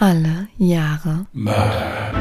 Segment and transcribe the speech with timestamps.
[0.00, 2.12] Alle Jahre Mörder.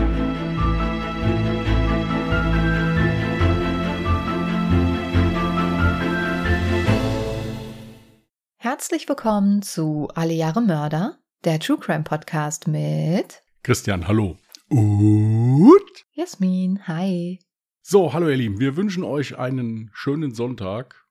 [8.57, 14.37] Herzlich willkommen zu Alle Jahre Mörder, der True Crime Podcast mit Christian, hallo.
[14.69, 15.83] Und?
[16.13, 16.87] Jasmin.
[16.87, 17.37] Hi.
[17.83, 21.06] So, hallo ihr Lieben, wir wünschen euch einen schönen Sonntag.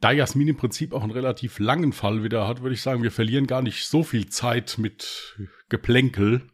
[0.00, 3.10] Da Jasmin im Prinzip auch einen relativ langen Fall wieder hat, würde ich sagen, wir
[3.10, 5.36] verlieren gar nicht so viel Zeit mit
[5.68, 6.48] Geplänkel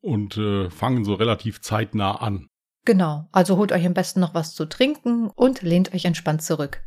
[0.00, 2.48] und äh, fangen so relativ zeitnah an.
[2.84, 6.82] Genau, also holt euch am besten noch was zu trinken und lehnt euch entspannt zurück.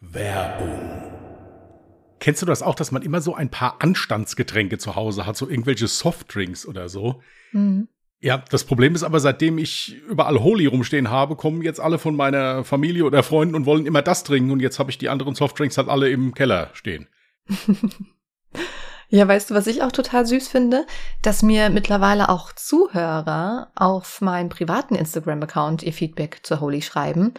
[0.00, 1.08] Werbung.
[2.18, 5.48] Kennst du das auch, dass man immer so ein paar Anstandsgetränke zu Hause hat, so
[5.48, 7.22] irgendwelche Softdrinks oder so?
[7.52, 7.88] Mhm.
[8.20, 12.16] Ja, das Problem ist aber, seitdem ich überall Holy rumstehen habe, kommen jetzt alle von
[12.16, 15.36] meiner Familie oder Freunden und wollen immer das trinken und jetzt habe ich die anderen
[15.36, 17.06] Softdrinks halt alle im Keller stehen.
[19.10, 20.86] Ja, weißt du, was ich auch total süß finde?
[21.22, 27.32] Dass mir mittlerweile auch Zuhörer auf meinem privaten Instagram-Account ihr Feedback zu Holy schreiben.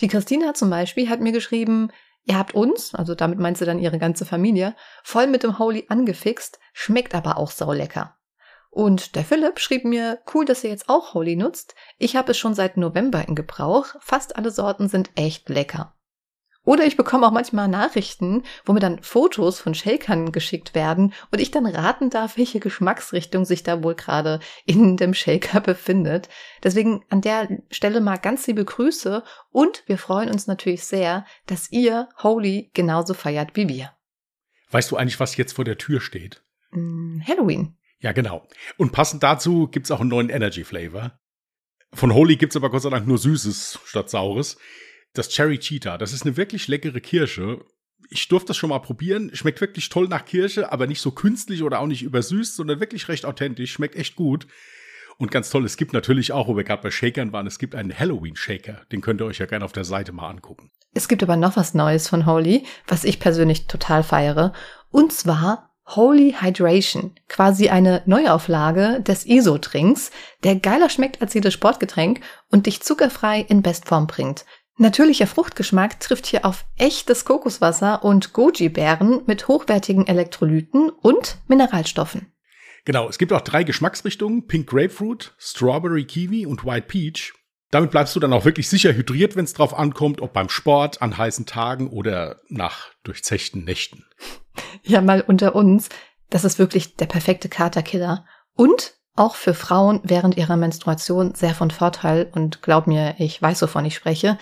[0.00, 1.90] Die Christina zum Beispiel hat mir geschrieben,
[2.24, 5.84] ihr habt uns, also damit meint sie dann ihre ganze Familie, voll mit dem Holy
[5.88, 8.16] angefixt, schmeckt aber auch saulecker.
[8.74, 11.76] Und der Philipp schrieb mir, cool, dass ihr jetzt auch Holy nutzt.
[11.96, 13.86] Ich habe es schon seit November in Gebrauch.
[14.00, 15.94] Fast alle Sorten sind echt lecker.
[16.64, 21.40] Oder ich bekomme auch manchmal Nachrichten, wo mir dann Fotos von Shakern geschickt werden und
[21.40, 26.28] ich dann raten darf, welche Geschmacksrichtung sich da wohl gerade in dem Shaker befindet.
[26.64, 29.22] Deswegen an der Stelle mal ganz liebe Grüße
[29.52, 33.92] und wir freuen uns natürlich sehr, dass ihr Holy genauso feiert wie wir.
[34.72, 36.42] Weißt du eigentlich, was jetzt vor der Tür steht?
[36.72, 37.76] Mm, Halloween.
[38.04, 38.46] Ja, genau.
[38.76, 41.18] Und passend dazu gibt's auch einen neuen Energy Flavor.
[41.94, 44.58] Von Holy gibt's aber Gott sei Dank nur Süßes statt Saures.
[45.14, 47.64] Das Cherry Cheetah, das ist eine wirklich leckere Kirsche.
[48.10, 49.30] Ich durfte das schon mal probieren.
[49.32, 53.08] Schmeckt wirklich toll nach Kirsche, aber nicht so künstlich oder auch nicht übersüßt, sondern wirklich
[53.08, 53.72] recht authentisch.
[53.72, 54.48] Schmeckt echt gut.
[55.16, 57.74] Und ganz toll, es gibt natürlich auch, wo wir gerade bei Shakern waren, es gibt
[57.74, 58.82] einen Halloween-Shaker.
[58.92, 60.70] Den könnt ihr euch ja gerne auf der Seite mal angucken.
[60.92, 64.52] Es gibt aber noch was Neues von Holy, was ich persönlich total feiere.
[64.90, 70.10] Und zwar Holy Hydration, quasi eine Neuauflage des ISO-Trinks,
[70.42, 74.44] der geiler schmeckt als jedes Sportgetränk und dich zuckerfrei in Bestform bringt.
[74.76, 82.32] Natürlicher Fruchtgeschmack trifft hier auf echtes Kokoswasser und Goji-Beeren mit hochwertigen Elektrolyten und Mineralstoffen.
[82.84, 87.34] Genau, es gibt auch drei Geschmacksrichtungen: Pink Grapefruit, Strawberry Kiwi und White Peach.
[87.70, 91.02] Damit bleibst du dann auch wirklich sicher hydriert, wenn es drauf ankommt, ob beim Sport,
[91.02, 94.04] an heißen Tagen oder nach durchzechten Nächten.
[94.82, 95.88] Ja, mal unter uns,
[96.30, 98.26] das ist wirklich der perfekte Katerkiller.
[98.54, 103.62] Und auch für Frauen während ihrer Menstruation sehr von Vorteil und glaub mir, ich weiß,
[103.62, 104.38] wovon ich spreche.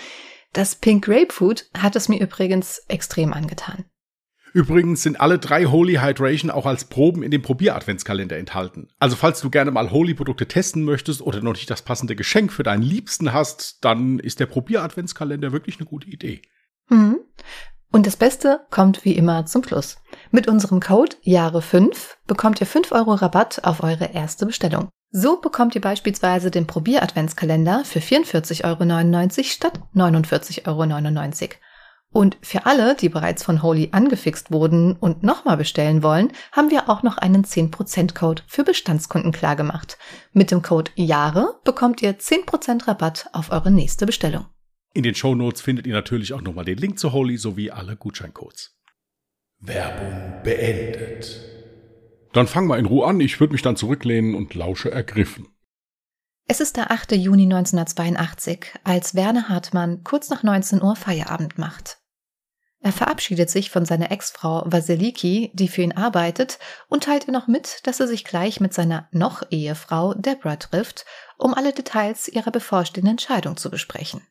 [0.53, 3.85] Das Pink Grapefruit hat es mir übrigens extrem angetan.
[4.55, 8.89] Übrigens sind alle drei Holy Hydration auch als Proben in dem Probier-Adventskalender enthalten.
[8.99, 12.63] Also falls du gerne mal Holy-Produkte testen möchtest oder noch nicht das passende Geschenk für
[12.63, 16.43] deinen Liebsten hast, dann ist der Probier-Adventskalender wirklich eine gute Idee.
[16.91, 17.21] Mhm.
[17.91, 19.97] Und das Beste kommt wie immer zum Schluss.
[20.35, 21.95] Mit unserem Code Jahre5
[22.27, 24.89] bekommt ihr 5 Euro Rabatt auf eure erste Bestellung.
[25.11, 31.57] So bekommt ihr beispielsweise den Probier-Adventskalender für 44,99 Euro statt 49,99 Euro.
[32.13, 36.89] Und für alle, die bereits von Holy angefixt wurden und nochmal bestellen wollen, haben wir
[36.89, 39.99] auch noch einen 10%-Code für Bestandskunden klargemacht.
[40.33, 44.47] Mit dem Code Jahre bekommt ihr 10% Rabatt auf eure nächste Bestellung.
[44.95, 48.79] In den Shownotes findet ihr natürlich auch nochmal den Link zu Holy sowie alle Gutscheincodes.
[49.65, 51.41] Werbung beendet.
[52.33, 55.47] Dann fang mal in Ruhe an, ich würde mich dann zurücklehnen und lausche ergriffen.
[56.49, 57.13] Es ist der 8.
[57.13, 61.99] Juni 1982, als Werner Hartmann kurz nach 19 Uhr Feierabend macht.
[62.81, 66.59] Er verabschiedet sich von seiner Ex-Frau Vasiliki, die für ihn arbeitet,
[66.89, 71.07] und teilt ihr noch mit, dass er sich gleich mit seiner noch-Ehefrau Deborah trifft,
[71.39, 74.27] um alle Details ihrer bevorstehenden Scheidung zu besprechen.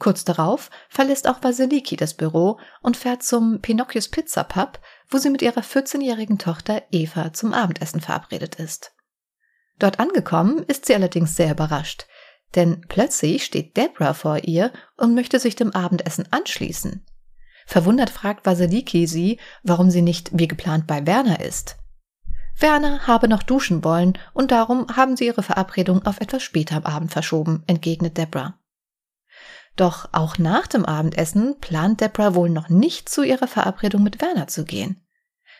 [0.00, 4.80] Kurz darauf verlässt auch Vasiliki das Büro und fährt zum Pinocchios Pizza Pub,
[5.10, 8.94] wo sie mit ihrer 14-jährigen Tochter Eva zum Abendessen verabredet ist.
[9.78, 12.06] Dort angekommen ist sie allerdings sehr überrascht,
[12.54, 17.04] denn plötzlich steht Deborah vor ihr und möchte sich dem Abendessen anschließen.
[17.66, 21.76] Verwundert fragt Vasiliki sie, warum sie nicht wie geplant bei Werner ist.
[22.58, 26.84] Werner habe noch duschen wollen und darum haben sie ihre Verabredung auf etwas später am
[26.84, 28.59] Abend verschoben, entgegnet Deborah.
[29.80, 34.46] Doch auch nach dem Abendessen plant Deborah wohl noch nicht zu ihrer Verabredung mit Werner
[34.46, 35.00] zu gehen.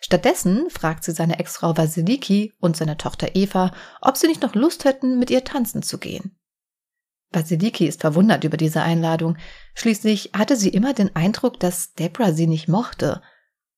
[0.02, 3.72] Stattdessen fragt sie seine Ex-Frau Vasiliki und seine Tochter Eva,
[4.02, 6.38] ob sie nicht noch Lust hätten, mit ihr tanzen zu gehen.
[7.30, 9.38] Vasiliki ist verwundert über diese Einladung.
[9.72, 13.22] Schließlich hatte sie immer den Eindruck, dass Deborah sie nicht mochte.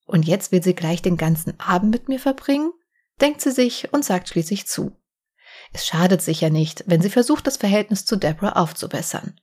[0.07, 2.73] Und jetzt will sie gleich den ganzen Abend mit mir verbringen?
[3.21, 4.91] denkt sie sich und sagt schließlich zu.
[5.73, 9.37] Es schadet sicher nicht, wenn sie versucht, das Verhältnis zu Deborah aufzubessern.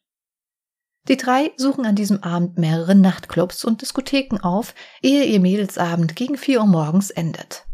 [1.07, 6.37] Die drei suchen an diesem Abend mehrere Nachtclubs und Diskotheken auf, ehe ihr Mädelsabend gegen
[6.37, 7.65] vier Uhr morgens endet.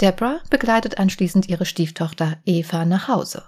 [0.00, 3.44] Deborah begleitet anschließend ihre Stieftochter Eva nach Hause.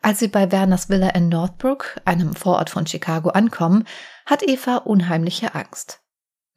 [0.00, 3.84] Als sie bei Werners Villa in Northbrook, einem Vorort von Chicago, ankommen,
[4.24, 6.00] hat Eva unheimliche Angst.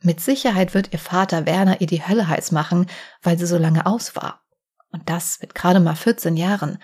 [0.01, 2.87] Mit Sicherheit wird ihr Vater Werner ihr die Hölle heiß machen,
[3.21, 4.41] weil sie so lange aus war.
[4.91, 6.81] Und das mit gerade mal 14 Jahren.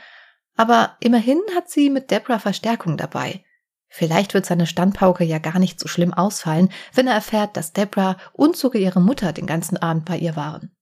[0.55, 3.43] Aber immerhin hat sie mit Deborah Verstärkung dabei.
[3.89, 8.17] Vielleicht wird seine Standpauke ja gar nicht so schlimm ausfallen, wenn er erfährt, dass Deborah
[8.33, 10.75] und sogar ihre Mutter den ganzen Abend bei ihr waren.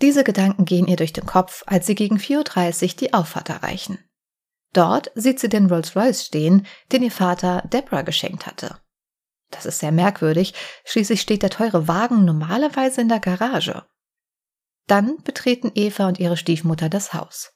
[0.00, 3.98] Diese Gedanken gehen ihr durch den Kopf, als sie gegen 4.30 Uhr die Auffahrt erreichen.
[4.72, 8.80] Dort sieht sie den Rolls-Royce stehen, den ihr Vater Deborah geschenkt hatte.
[9.50, 10.54] Das ist sehr merkwürdig,
[10.84, 13.84] schließlich steht der teure Wagen normalerweise in der Garage.
[14.86, 17.52] Dann betreten Eva und ihre Stiefmutter das Haus.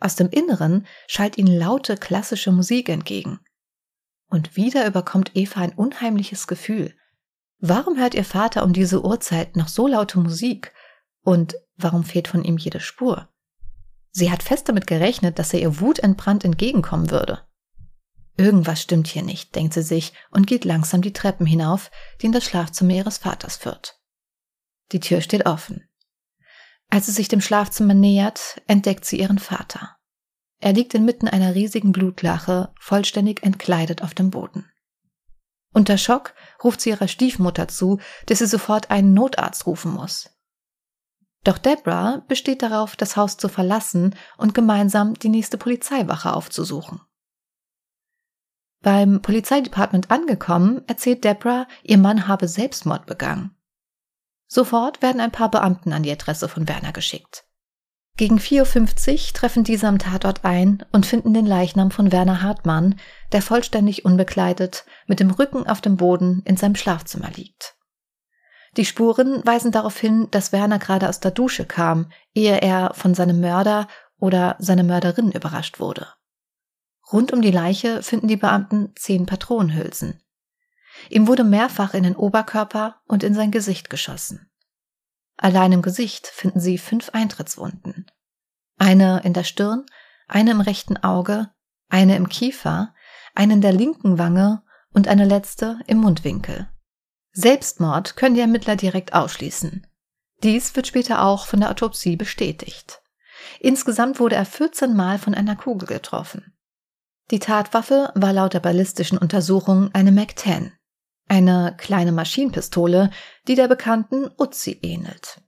[0.00, 3.40] Aus dem Inneren schallt ihnen laute klassische Musik entgegen.
[4.28, 6.94] Und wieder überkommt Eva ein unheimliches Gefühl.
[7.60, 10.72] Warum hört ihr Vater um diese Uhrzeit noch so laute Musik?
[11.22, 13.28] Und warum fehlt von ihm jede Spur?
[14.10, 17.46] Sie hat fest damit gerechnet, dass er ihr wutentbrannt entgegenkommen würde.
[18.36, 21.90] Irgendwas stimmt hier nicht, denkt sie sich und geht langsam die Treppen hinauf,
[22.20, 24.00] die in das Schlafzimmer ihres Vaters führt.
[24.92, 25.88] Die Tür steht offen.
[26.88, 29.97] Als sie sich dem Schlafzimmer nähert, entdeckt sie ihren Vater.
[30.60, 34.70] Er liegt inmitten einer riesigen Blutlache, vollständig entkleidet auf dem Boden.
[35.72, 36.34] Unter Schock
[36.64, 40.30] ruft sie ihrer Stiefmutter zu, dass sie sofort einen Notarzt rufen muss.
[41.44, 47.00] Doch Deborah besteht darauf, das Haus zu verlassen und gemeinsam die nächste Polizeiwache aufzusuchen.
[48.80, 53.56] Beim Polizeidepartement angekommen, erzählt Deborah, ihr Mann habe Selbstmord begangen.
[54.46, 57.47] Sofort werden ein paar Beamten an die Adresse von Werner geschickt.
[58.18, 62.96] Gegen 4.50 Uhr treffen diese am Tatort ein und finden den Leichnam von Werner Hartmann,
[63.30, 67.76] der vollständig unbekleidet mit dem Rücken auf dem Boden in seinem Schlafzimmer liegt.
[68.76, 73.14] Die Spuren weisen darauf hin, dass Werner gerade aus der Dusche kam, ehe er von
[73.14, 73.86] seinem Mörder
[74.18, 76.08] oder seiner Mörderin überrascht wurde.
[77.12, 80.20] Rund um die Leiche finden die Beamten zehn Patronenhülsen.
[81.08, 84.47] Ihm wurde mehrfach in den Oberkörper und in sein Gesicht geschossen.
[85.38, 88.10] Allein im Gesicht finden sie fünf Eintrittswunden.
[88.76, 89.86] Eine in der Stirn,
[90.26, 91.50] eine im rechten Auge,
[91.88, 92.94] eine im Kiefer,
[93.34, 94.62] eine in der linken Wange
[94.92, 96.68] und eine letzte im Mundwinkel.
[97.32, 99.86] Selbstmord können die Ermittler direkt ausschließen.
[100.42, 103.00] Dies wird später auch von der Autopsie bestätigt.
[103.60, 106.56] Insgesamt wurde er 14 Mal von einer Kugel getroffen.
[107.30, 110.72] Die Tatwaffe war laut der ballistischen Untersuchung eine Mac-10,
[111.28, 113.10] eine kleine Maschinenpistole,
[113.46, 115.40] die der bekannten Uzi ähnelt.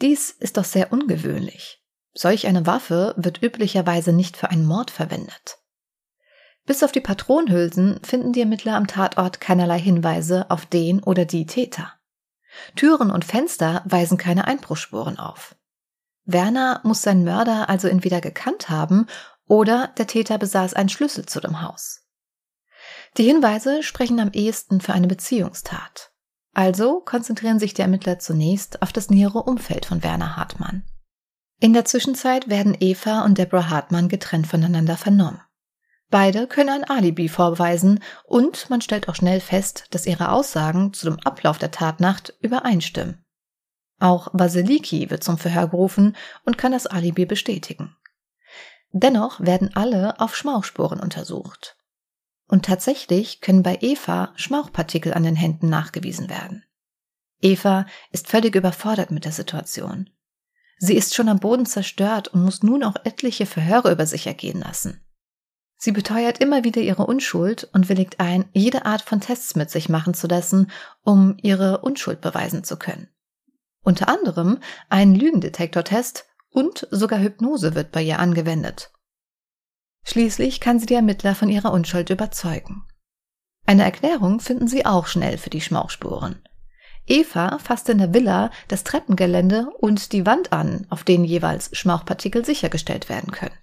[0.00, 1.82] Dies ist doch sehr ungewöhnlich.
[2.14, 5.58] Solch eine Waffe wird üblicherweise nicht für einen Mord verwendet.
[6.64, 11.46] Bis auf die Patronhülsen finden die Ermittler am Tatort keinerlei Hinweise auf den oder die
[11.46, 11.92] Täter.
[12.74, 15.56] Türen und Fenster weisen keine Einbruchsspuren auf.
[16.24, 19.06] Werner muss seinen Mörder also entweder gekannt haben
[19.46, 22.05] oder der Täter besaß einen Schlüssel zu dem Haus.
[23.18, 26.12] Die Hinweise sprechen am ehesten für eine Beziehungstat.
[26.52, 30.84] Also konzentrieren sich die Ermittler zunächst auf das nähere Umfeld von Werner Hartmann.
[31.58, 35.40] In der Zwischenzeit werden Eva und Deborah Hartmann getrennt voneinander vernommen.
[36.10, 41.06] Beide können ein Alibi vorweisen und man stellt auch schnell fest, dass ihre Aussagen zu
[41.06, 43.24] dem Ablauf der Tatnacht übereinstimmen.
[43.98, 47.96] Auch Vasiliki wird zum Verhör gerufen und kann das Alibi bestätigen.
[48.92, 51.76] Dennoch werden alle auf Schmauchspuren untersucht.
[52.46, 56.64] Und tatsächlich können bei Eva Schmauchpartikel an den Händen nachgewiesen werden.
[57.40, 60.10] Eva ist völlig überfordert mit der Situation.
[60.78, 64.60] Sie ist schon am Boden zerstört und muss nun auch etliche Verhöre über sich ergehen
[64.60, 65.00] lassen.
[65.78, 69.88] Sie beteuert immer wieder ihre Unschuld und willigt ein, jede Art von Tests mit sich
[69.88, 70.70] machen zu lassen,
[71.02, 73.08] um ihre Unschuld beweisen zu können.
[73.82, 78.90] Unter anderem ein Lügendetektortest und sogar Hypnose wird bei ihr angewendet.
[80.06, 82.84] Schließlich kann sie die Ermittler von ihrer Unschuld überzeugen.
[83.66, 86.40] Eine Erklärung finden sie auch schnell für die Schmauchspuren.
[87.06, 92.44] Eva fasste in der Villa das Treppengelände und die Wand an, auf denen jeweils Schmauchpartikel
[92.44, 93.54] sichergestellt werden können.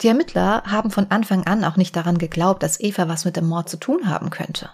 [0.00, 3.46] Die Ermittler haben von Anfang an auch nicht daran geglaubt, dass Eva was mit dem
[3.46, 4.70] Mord zu tun haben könnte.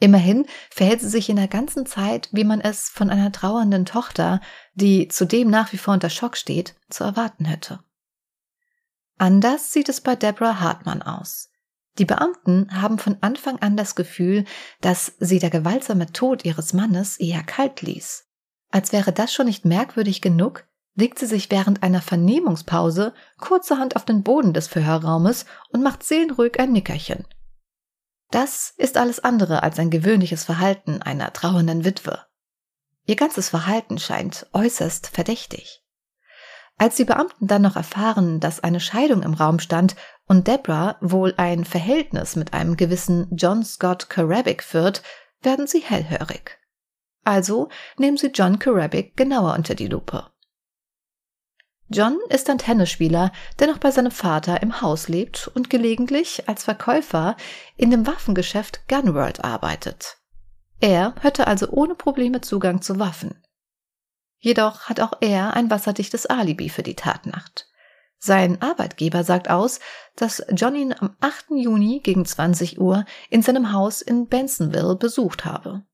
[0.00, 4.40] Immerhin verhält sie sich in der ganzen Zeit, wie man es von einer trauernden Tochter,
[4.74, 7.78] die zudem nach wie vor unter Schock steht, zu erwarten hätte.
[9.18, 11.50] Anders sieht es bei Deborah Hartmann aus.
[11.98, 14.44] Die Beamten haben von Anfang an das Gefühl,
[14.80, 18.28] dass sie der gewaltsame Tod ihres Mannes eher kalt ließ.
[18.70, 20.66] Als wäre das schon nicht merkwürdig genug,
[20.96, 26.58] legt sie sich während einer Vernehmungspause kurzerhand auf den Boden des Verhörraumes und macht seelenruhig
[26.58, 27.24] ein Nickerchen.
[28.30, 32.26] Das ist alles andere als ein gewöhnliches Verhalten einer trauernden Witwe.
[33.06, 35.83] Ihr ganzes Verhalten scheint äußerst verdächtig.
[36.76, 39.94] Als die Beamten dann noch erfahren, dass eine Scheidung im Raum stand
[40.26, 45.02] und Deborah wohl ein Verhältnis mit einem gewissen John Scott Carabbic führt,
[45.42, 46.58] werden sie hellhörig.
[47.24, 50.26] Also nehmen sie John Carabbic genauer unter die Lupe.
[51.88, 56.64] John ist ein Tennisspieler, der noch bei seinem Vater im Haus lebt und gelegentlich als
[56.64, 57.36] Verkäufer
[57.76, 60.16] in dem Waffengeschäft Gunworld arbeitet.
[60.80, 63.43] Er hätte also ohne Probleme Zugang zu Waffen.
[64.44, 67.66] Jedoch hat auch er ein wasserdichtes Alibi für die Tatnacht.
[68.18, 69.80] Sein Arbeitgeber sagt aus,
[70.16, 71.52] dass John ihn am 8.
[71.52, 75.84] Juni gegen 20 Uhr in seinem Haus in Bensonville besucht habe.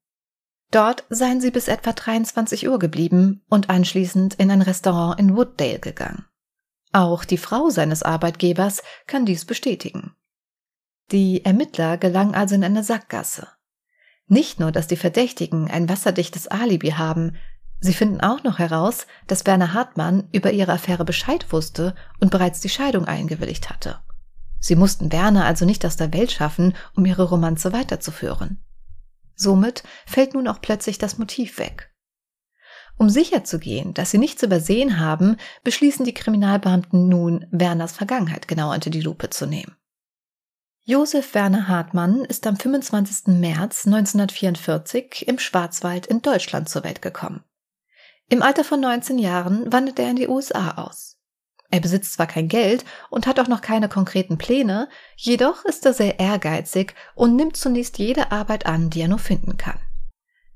[0.73, 5.79] Dort seien sie bis etwa 23 Uhr geblieben und anschließend in ein Restaurant in Wooddale
[5.79, 6.27] gegangen.
[6.93, 10.17] Auch die Frau seines Arbeitgebers kann dies bestätigen.
[11.13, 13.47] Die Ermittler gelangen also in eine Sackgasse.
[14.27, 17.37] Nicht nur, dass die Verdächtigen ein wasserdichtes Alibi haben,
[17.81, 22.61] sie finden auch noch heraus, dass Werner Hartmann über ihre Affäre Bescheid wusste und bereits
[22.61, 24.01] die Scheidung eingewilligt hatte.
[24.61, 28.63] Sie mussten Werner also nicht aus der Welt schaffen, um ihre Romanze weiterzuführen.
[29.35, 31.91] Somit fällt nun auch plötzlich das Motiv weg.
[32.99, 38.91] Um sicherzugehen, dass sie nichts übersehen haben, beschließen die Kriminalbeamten nun, Werners Vergangenheit genau unter
[38.91, 39.75] die Lupe zu nehmen.
[40.85, 43.39] Josef Werner Hartmann ist am 25.
[43.39, 47.43] März 1944 im Schwarzwald in Deutschland zur Welt gekommen.
[48.33, 51.17] Im Alter von 19 Jahren wandert er in die USA aus.
[51.69, 55.93] Er besitzt zwar kein Geld und hat auch noch keine konkreten Pläne, jedoch ist er
[55.93, 59.81] sehr ehrgeizig und nimmt zunächst jede Arbeit an, die er nur finden kann.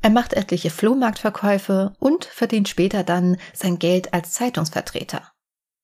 [0.03, 5.33] Er macht etliche Flohmarktverkäufe und verdient später dann sein Geld als Zeitungsvertreter.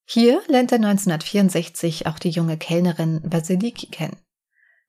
[0.05, 4.21] Hier lernt er 1964 auch die junge Kellnerin Vasiliki kennen.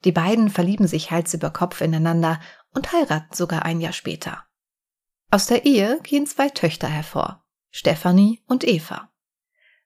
[0.06, 2.40] Die beiden verlieben sich Hals über Kopf ineinander
[2.76, 4.44] und heiraten sogar ein Jahr später.
[5.34, 9.10] Aus der Ehe gehen zwei Töchter hervor, Stephanie und Eva.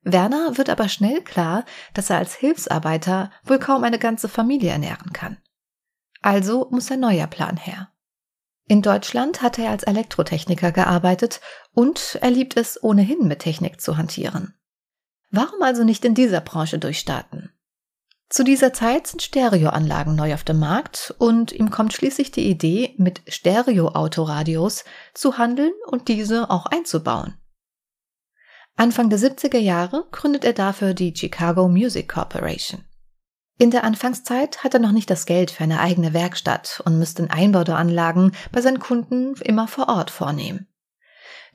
[0.01, 5.13] Werner wird aber schnell klar, dass er als Hilfsarbeiter wohl kaum eine ganze Familie ernähren
[5.13, 5.37] kann.
[6.23, 7.91] Also muss ein neuer Plan her.
[8.67, 13.97] In Deutschland hat er als Elektrotechniker gearbeitet und er liebt es ohnehin mit Technik zu
[13.97, 14.55] hantieren.
[15.29, 17.54] Warum also nicht in dieser Branche durchstarten?
[18.29, 22.95] Zu dieser Zeit sind Stereoanlagen neu auf dem Markt und ihm kommt schließlich die Idee,
[22.97, 27.35] mit Stereo-Autoradios zu handeln und diese auch einzubauen.
[28.75, 32.83] Anfang der 70er Jahre gründet er dafür die Chicago Music Corporation.
[33.57, 37.29] In der Anfangszeit hat er noch nicht das Geld für eine eigene Werkstatt und müsste
[37.29, 40.67] Einbau der Anlagen bei seinen Kunden immer vor Ort vornehmen.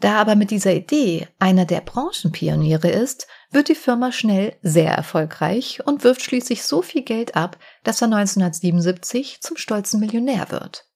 [0.00, 5.80] Da aber mit dieser Idee einer der Branchenpioniere ist, wird die Firma schnell sehr erfolgreich
[5.84, 10.86] und wirft schließlich so viel Geld ab, dass er 1977 zum stolzen Millionär wird.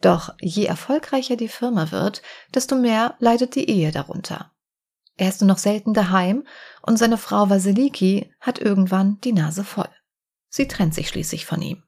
[0.00, 2.22] Doch je erfolgreicher die Firma wird,
[2.54, 4.52] desto mehr leidet die Ehe darunter.
[5.16, 6.44] Er ist nur noch selten daheim
[6.82, 9.88] und seine Frau Vasiliki hat irgendwann die Nase voll.
[10.48, 11.82] Sie trennt sich schließlich von ihm.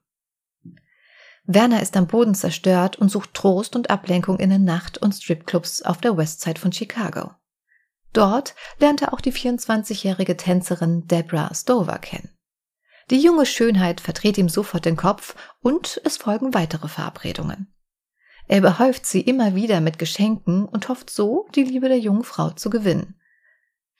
[1.43, 5.81] Werner ist am Boden zerstört und sucht Trost und Ablenkung in den Nacht- und Stripclubs
[5.81, 7.31] auf der Westside von Chicago.
[8.17, 12.35] Dort lernt er auch die 24-jährige Tänzerin Deborah Stover kennen.
[13.11, 17.71] Die junge Schönheit verdreht ihm sofort den Kopf und es folgen weitere Verabredungen.
[18.47, 22.49] Er überhäuft sie immer wieder mit Geschenken und hofft so, die Liebe der jungen Frau
[22.49, 23.21] zu gewinnen.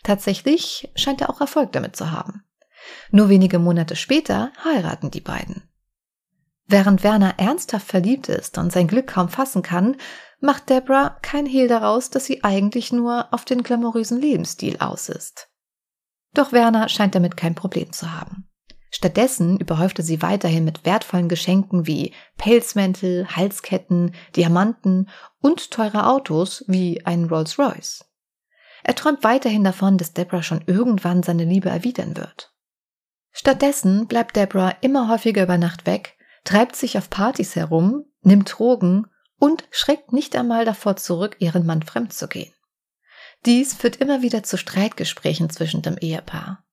[0.02, 2.44] Tatsächlich scheint er auch Erfolg damit zu haben.
[3.12, 5.70] Nur wenige Monate später heiraten die beiden.
[6.66, 9.96] Während Werner ernsthaft verliebt ist und sein Glück kaum fassen kann,
[10.40, 15.50] macht Deborah kein Hehl daraus, dass sie eigentlich nur auf den glamourösen Lebensstil aus ist.
[16.34, 18.50] Doch Werner scheint damit kein Problem zu haben.
[18.90, 25.10] Stattdessen überhäufte sie weiterhin mit wertvollen Geschenken wie Pelzmäntel, Halsketten, Diamanten
[25.42, 28.06] und teure Autos wie einen Rolls-Royce.
[28.84, 32.54] Er träumt weiterhin davon, dass Deborah schon irgendwann seine Liebe erwidern wird.
[33.32, 36.18] Stattdessen bleibt Deborah immer häufiger über Nacht weg
[36.48, 39.08] treibt sich auf Partys herum, nimmt Drogen
[39.40, 42.54] und schreckt nicht einmal davor zurück, ihren Mann fremd zu gehen.
[43.46, 46.64] Dies führt immer wieder zu Streitgesprächen zwischen dem Ehepaar.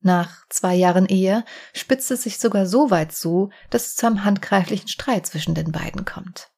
[0.00, 4.24] Nach zwei Jahren Ehe spitzt es sich sogar so weit zu, dass es zu einem
[4.24, 6.50] handgreiflichen Streit zwischen den beiden kommt.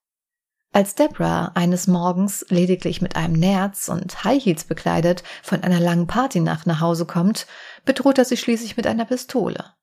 [0.73, 6.07] Als Deborah eines Morgens lediglich mit einem Nerz und High Heels bekleidet von einer langen
[6.07, 7.47] Partynacht nach Hause kommt,
[7.85, 9.75] bedroht er sie schließlich mit einer Pistole.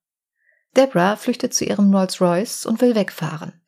[0.77, 3.59] Deborah flüchtet zu ihrem Rolls-Royce und will wegfahren.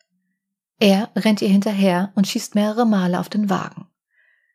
[0.79, 3.88] Er rennt ihr hinterher und schießt mehrere Male auf den Wagen.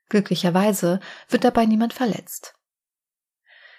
[0.08, 2.54] Glücklicherweise wird dabei niemand verletzt.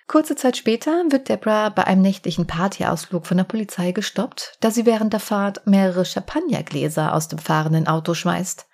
[0.08, 4.86] Kurze Zeit später wird Deborah bei einem nächtlichen Partyausflug von der Polizei gestoppt, da sie
[4.86, 8.68] während der Fahrt mehrere Champagnergläser aus dem fahrenden Auto schmeißt.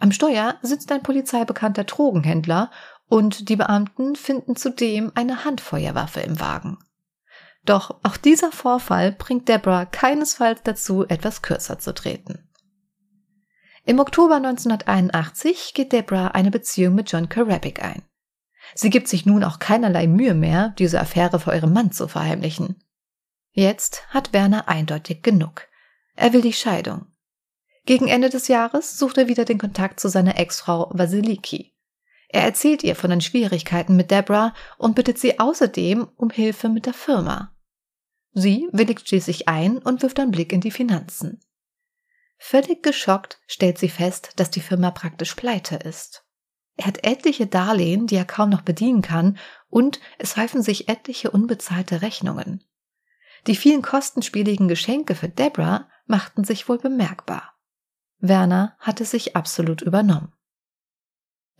[0.00, 2.70] Am Steuer sitzt ein polizeibekannter Drogenhändler
[3.08, 6.78] und die Beamten finden zudem eine Handfeuerwaffe im Wagen.
[7.66, 12.48] Doch auch dieser Vorfall bringt Deborah keinesfalls dazu, etwas kürzer zu treten.
[13.84, 18.02] Im Oktober 1981 geht Deborah eine Beziehung mit John Karabik ein.
[18.74, 22.82] Sie gibt sich nun auch keinerlei Mühe mehr, diese Affäre vor ihrem Mann zu verheimlichen.
[23.50, 25.68] Jetzt hat Werner eindeutig genug.
[26.14, 27.06] Er will die Scheidung.
[27.84, 31.74] Gegen Ende des Jahres sucht er wieder den Kontakt zu seiner Ex-Frau Vasiliki.
[32.28, 36.86] Er erzählt ihr von den Schwierigkeiten mit Deborah und bittet sie außerdem um Hilfe mit
[36.86, 37.54] der Firma.
[38.32, 41.40] Sie willigt schließlich ein und wirft einen Blick in die Finanzen.
[42.44, 46.24] Völlig geschockt stellt sie fest, dass die Firma praktisch pleite ist.
[46.76, 51.30] Er hat etliche Darlehen, die er kaum noch bedienen kann, und es häufen sich etliche
[51.30, 52.64] unbezahlte Rechnungen.
[53.46, 57.54] Die vielen kostenspieligen Geschenke für Deborah machten sich wohl bemerkbar.
[58.18, 60.32] Werner hatte sich absolut übernommen.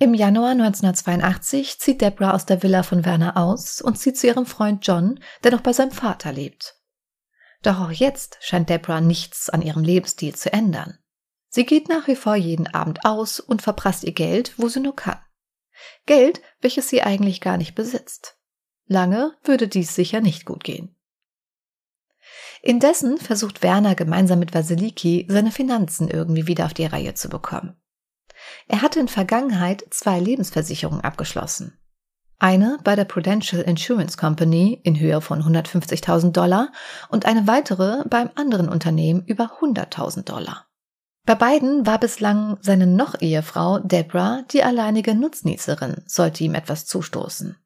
[0.00, 4.46] Im Januar 1982 zieht Deborah aus der Villa von Werner aus und zieht zu ihrem
[4.46, 6.81] Freund John, der noch bei seinem Vater lebt.
[7.62, 10.99] Doch auch jetzt scheint Deborah nichts an ihrem Lebensstil zu ändern.
[11.49, 14.97] Sie geht nach wie vor jeden Abend aus und verprasst ihr Geld, wo sie nur
[14.97, 15.19] kann.
[16.07, 18.37] Geld, welches sie eigentlich gar nicht besitzt.
[18.87, 20.97] Lange würde dies sicher nicht gut gehen.
[22.62, 27.76] Indessen versucht Werner gemeinsam mit Vasiliki seine Finanzen irgendwie wieder auf die Reihe zu bekommen.
[28.69, 31.78] Er hatte in Vergangenheit zwei Lebensversicherungen abgeschlossen.
[32.42, 36.72] Eine bei der Prudential Insurance Company in Höhe von 150.000 Dollar
[37.08, 40.66] und eine weitere beim anderen Unternehmen über 100.000 Dollar.
[41.25, 47.56] Bei beiden war bislang seine Noch-Ehefrau Deborah die alleinige Nutznießerin, sollte ihm etwas zustoßen.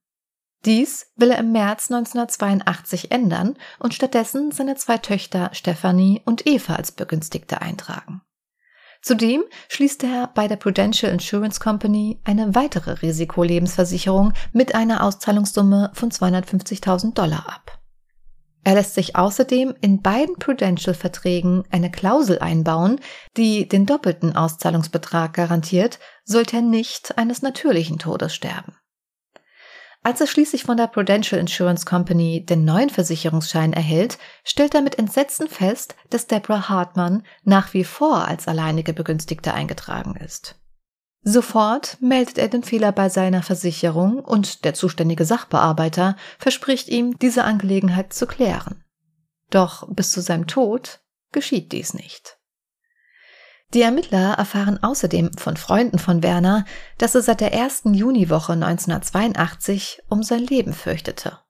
[0.66, 6.75] Dies will er im März 1982 ändern und stattdessen seine zwei Töchter Stephanie und Eva
[6.75, 8.21] als Begünstigte eintragen.
[9.02, 16.11] Zudem schließt er bei der Prudential Insurance Company eine weitere Risikolebensversicherung mit einer Auszahlungssumme von
[16.11, 17.78] 250.000 Dollar ab.
[18.65, 22.99] Er lässt sich außerdem in beiden Prudential-Verträgen eine Klausel einbauen,
[23.37, 28.76] die den doppelten Auszahlungsbetrag garantiert, sollte er nicht eines natürlichen Todes sterben.
[30.06, 35.00] Als er schließlich von der Prudential Insurance Company den neuen Versicherungsschein erhält, stellt er mit
[35.00, 40.60] Entsetzen fest, dass Deborah Hartmann nach wie vor als alleinige Begünstigte eingetragen ist.
[41.23, 47.42] Sofort meldet er den Fehler bei seiner Versicherung und der zuständige Sachbearbeiter verspricht ihm, diese
[47.42, 48.84] Angelegenheit zu klären.
[49.50, 51.00] Doch bis zu seinem Tod
[51.32, 52.35] geschieht dies nicht.
[53.76, 56.65] Die Ermittler erfahren außerdem von Freunden von Werner,
[56.97, 61.41] dass er seit der ersten Juniwoche 1982 um sein Leben fürchtete.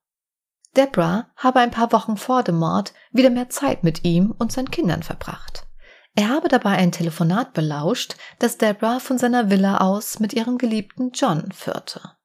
[0.77, 4.73] Deborah habe ein paar Wochen vor dem Mord wieder mehr Zeit mit ihm und seinen
[4.73, 5.69] Kindern verbracht.
[6.17, 11.12] Er habe dabei ein Telefonat belauscht, das Deborah von seiner Villa aus mit ihrem geliebten
[11.12, 12.17] John führte.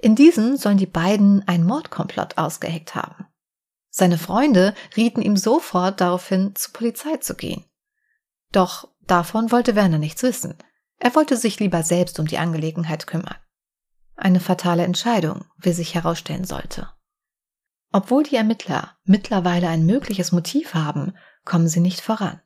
[0.00, 3.26] In diesem sollen die beiden ein Mordkomplott ausgeheckt haben.
[3.88, 7.64] Seine Freunde rieten ihm sofort daraufhin, zur Polizei zu gehen.
[8.52, 10.54] Doch davon wollte Werner nichts wissen.
[10.98, 13.36] Er wollte sich lieber selbst um die Angelegenheit kümmern.
[14.16, 16.90] Eine fatale Entscheidung, wie sich herausstellen sollte.
[17.92, 22.40] Obwohl die Ermittler mittlerweile ein mögliches Motiv haben, kommen sie nicht voran.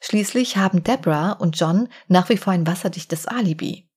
[0.00, 3.88] Schließlich haben Deborah und John nach wie vor ein wasserdichtes Alibi.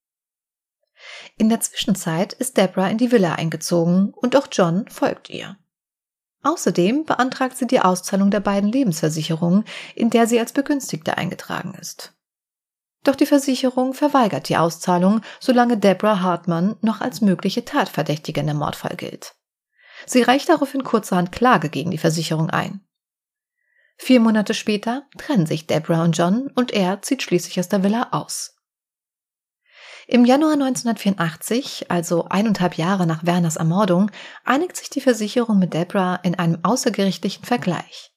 [1.38, 5.58] In der Zwischenzeit ist Deborah in die Villa eingezogen und auch John folgt ihr.
[6.44, 9.64] Außerdem beantragt sie die Auszahlung der beiden Lebensversicherungen,
[9.96, 12.14] in der sie als Begünstigte eingetragen ist.
[13.04, 18.58] Doch die Versicherung verweigert die Auszahlung, solange Deborah Hartmann noch als mögliche Tatverdächtige in dem
[18.58, 19.36] Mordfall gilt.
[20.06, 22.82] Sie reicht daraufhin kurzerhand Klage gegen die Versicherung ein.
[23.98, 28.10] Vier Monate später trennen sich Deborah und John und er zieht schließlich aus der Villa
[28.12, 28.53] aus.
[30.08, 34.12] Im Januar 1984, also eineinhalb Jahre nach Werners Ermordung,
[34.44, 38.12] einigt sich die Versicherung mit Deborah in einem außergerichtlichen Vergleich.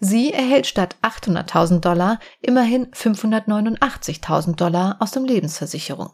[0.00, 6.10] Sie erhält statt 800.000 Dollar immerhin 589.000 Dollar aus dem Lebensversicherung.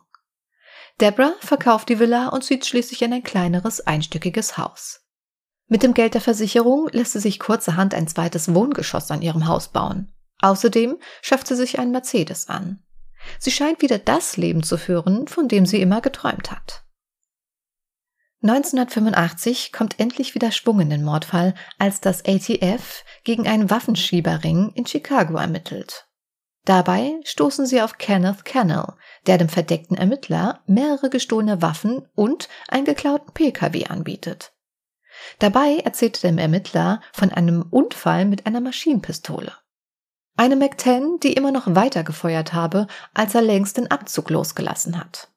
[1.00, 5.00] Deborah verkauft die Villa und zieht schließlich in ein kleineres einstöckiges Haus.
[5.68, 9.68] Mit dem Geld der Versicherung lässt sie sich kurzerhand ein zweites Wohngeschoss an ihrem Haus
[9.68, 10.12] bauen.
[10.40, 12.82] Außerdem schafft sie sich einen Mercedes an.
[13.38, 16.84] Sie scheint wieder das Leben zu führen, von dem sie immer geträumt hat.
[18.42, 24.84] 1985 kommt endlich wieder Schwung in den Mordfall, als das ATF gegen einen Waffenschieberring in
[24.84, 26.08] Chicago ermittelt.
[26.64, 28.94] Dabei stoßen sie auf Kenneth Cannell,
[29.26, 34.52] der dem verdeckten Ermittler mehrere gestohlene Waffen und einen geklauten Pkw anbietet.
[35.38, 39.52] Dabei erzählte der Ermittler von einem Unfall mit einer Maschinenpistole.
[40.36, 45.28] Eine McTen, die immer noch weiter gefeuert habe, als er längst den Abzug losgelassen hat.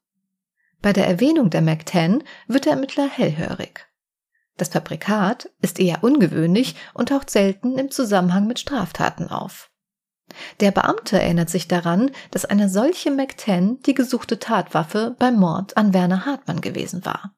[0.82, 3.88] Bei der Erwähnung der McTen wird der Ermittler hellhörig.
[4.58, 9.70] Das Fabrikat ist eher ungewöhnlich und taucht selten im Zusammenhang mit Straftaten auf.
[10.60, 15.94] Der Beamte erinnert sich daran, dass eine solche McTen die gesuchte Tatwaffe beim Mord an
[15.94, 17.36] Werner Hartmann gewesen war.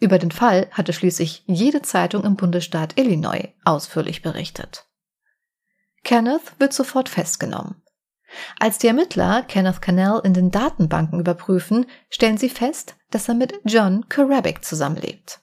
[0.00, 4.87] Über den Fall hatte schließlich jede Zeitung im Bundesstaat Illinois ausführlich berichtet.
[6.04, 7.82] Kenneth wird sofort festgenommen.
[8.58, 13.54] Als die Ermittler Kenneth Cannell in den Datenbanken überprüfen, stellen sie fest, dass er mit
[13.64, 15.40] John Karabic zusammenlebt.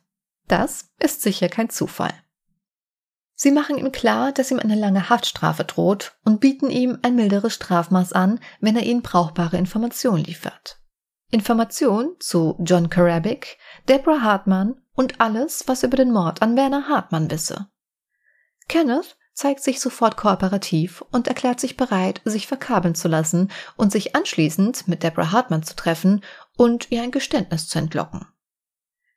[0.48, 2.13] Das ist sicher kein Zufall.
[3.34, 7.54] Sie machen ihm klar, dass ihm eine lange Haftstrafe droht und bieten ihm ein milderes
[7.56, 10.80] Strafmaß an, wenn er ihnen brauchbare Informationen liefert.
[11.32, 13.58] Informationen zu John Karabic,
[13.89, 17.68] Deborah Hartmann und alles, was über den Mord an Werner Hartmann wisse.
[18.70, 24.15] Kenneth zeigt sich sofort kooperativ und erklärt sich bereit, sich verkabeln zu lassen und sich
[24.15, 26.24] anschließend mit Deborah Hartmann zu treffen
[26.58, 28.26] und ihr ein Geständnis zu entlocken.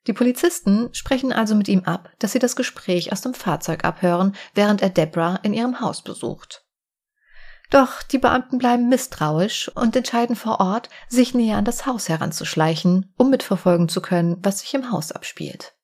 [0.06, 4.34] Die Polizisten sprechen also mit ihm ab, dass sie das Gespräch aus dem Fahrzeug abhören,
[4.54, 6.64] während er Deborah in ihrem Haus besucht.
[7.70, 13.12] Doch die Beamten bleiben misstrauisch und entscheiden vor Ort, sich näher an das Haus heranzuschleichen,
[13.16, 15.74] um mitverfolgen zu können, was sich im Haus abspielt.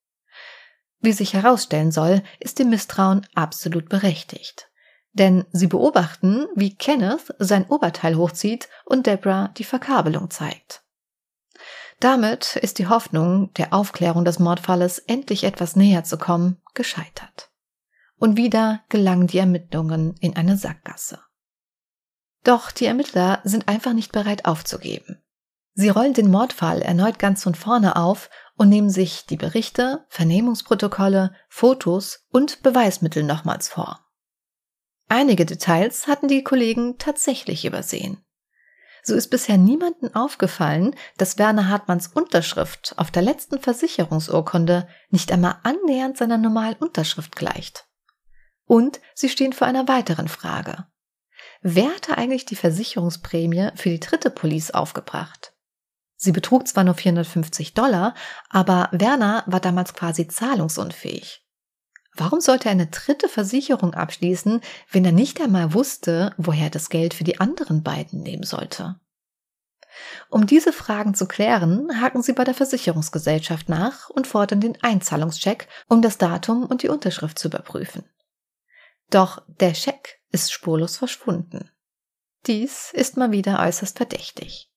[1.05, 4.71] Wie sich herausstellen soll, ist ihr Misstrauen absolut berechtigt.
[5.13, 10.83] Denn sie beobachten, wie Kenneth sein Oberteil hochzieht und Deborah die Verkabelung zeigt.
[12.01, 17.51] Damit ist die Hoffnung, der Aufklärung des Mordfalles endlich etwas näher zu kommen, gescheitert.
[18.17, 21.21] Und wieder gelangen die Ermittlungen in eine Sackgasse.
[22.45, 25.23] Doch die Ermittler sind einfach nicht bereit aufzugeben.
[25.75, 31.35] Sie rollen den Mordfall erneut ganz von vorne auf und nehmen sich die Berichte, Vernehmungsprotokolle,
[31.49, 34.01] Fotos und Beweismittel nochmals vor.
[35.09, 38.25] Einige Details hatten die Kollegen tatsächlich übersehen.
[39.03, 45.57] So ist bisher niemandem aufgefallen, dass Werner Hartmanns Unterschrift auf der letzten Versicherungsurkunde nicht einmal
[45.63, 47.87] annähernd seiner normalen Unterschrift gleicht.
[48.65, 50.87] Und sie stehen vor einer weiteren Frage.
[51.61, 55.54] Wer hatte eigentlich die Versicherungsprämie für die dritte Police aufgebracht?
[56.25, 58.15] Sie betrug zwar nur 450 Dollar,
[58.49, 61.45] aber Werner war damals quasi zahlungsunfähig.
[62.17, 66.89] Warum sollte er eine dritte Versicherung abschließen, wenn er nicht einmal wusste, woher er das
[66.89, 68.99] Geld für die anderen beiden nehmen sollte?
[70.31, 75.69] Um diese Fragen zu klären, haken sie bei der Versicherungsgesellschaft nach und fordern den Einzahlungscheck,
[75.89, 78.09] um das Datum und die Unterschrift zu überprüfen.
[79.11, 81.71] Doch der Scheck ist spurlos verschwunden.
[82.47, 84.71] Dies ist mal wieder äußerst verdächtig.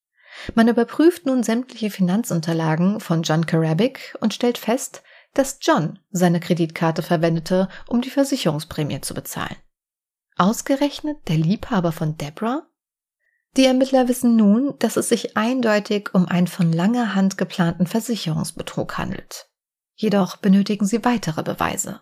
[0.55, 7.03] Man überprüft nun sämtliche Finanzunterlagen von John Karabic und stellt fest, dass John seine Kreditkarte
[7.03, 9.55] verwendete, um die Versicherungsprämie zu bezahlen.
[10.35, 12.67] Ausgerechnet der Liebhaber von Deborah?
[13.55, 18.97] Die Ermittler wissen nun, dass es sich eindeutig um einen von langer Hand geplanten Versicherungsbetrug
[18.97, 19.49] handelt.
[19.95, 22.01] Jedoch benötigen sie weitere Beweise.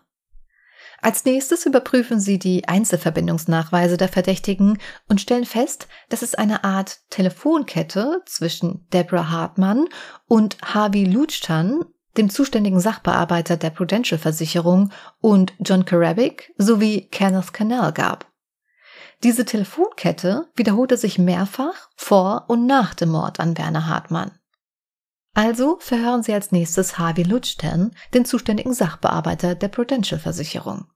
[1.02, 4.78] Als nächstes überprüfen sie die Einzelverbindungsnachweise der Verdächtigen
[5.08, 9.88] und stellen fest, dass es eine Art Telefonkette zwischen Deborah Hartmann
[10.26, 11.84] und Harvey Luchtan,
[12.16, 18.26] dem zuständigen Sachbearbeiter der Prudential Versicherung, und John Karabic sowie Kenneth Cannell gab.
[19.22, 24.32] Diese Telefonkette wiederholte sich mehrfach vor und nach dem Mord an Werner Hartmann.
[25.36, 30.86] Also verhören Sie als nächstes Harvey Luchtan, den zuständigen Sachbearbeiter der Prudential Versicherung.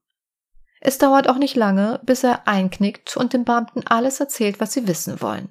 [0.79, 4.87] Es dauert auch nicht lange, bis er einknickt und den Beamten alles erzählt, was sie
[4.87, 5.49] wissen wollen.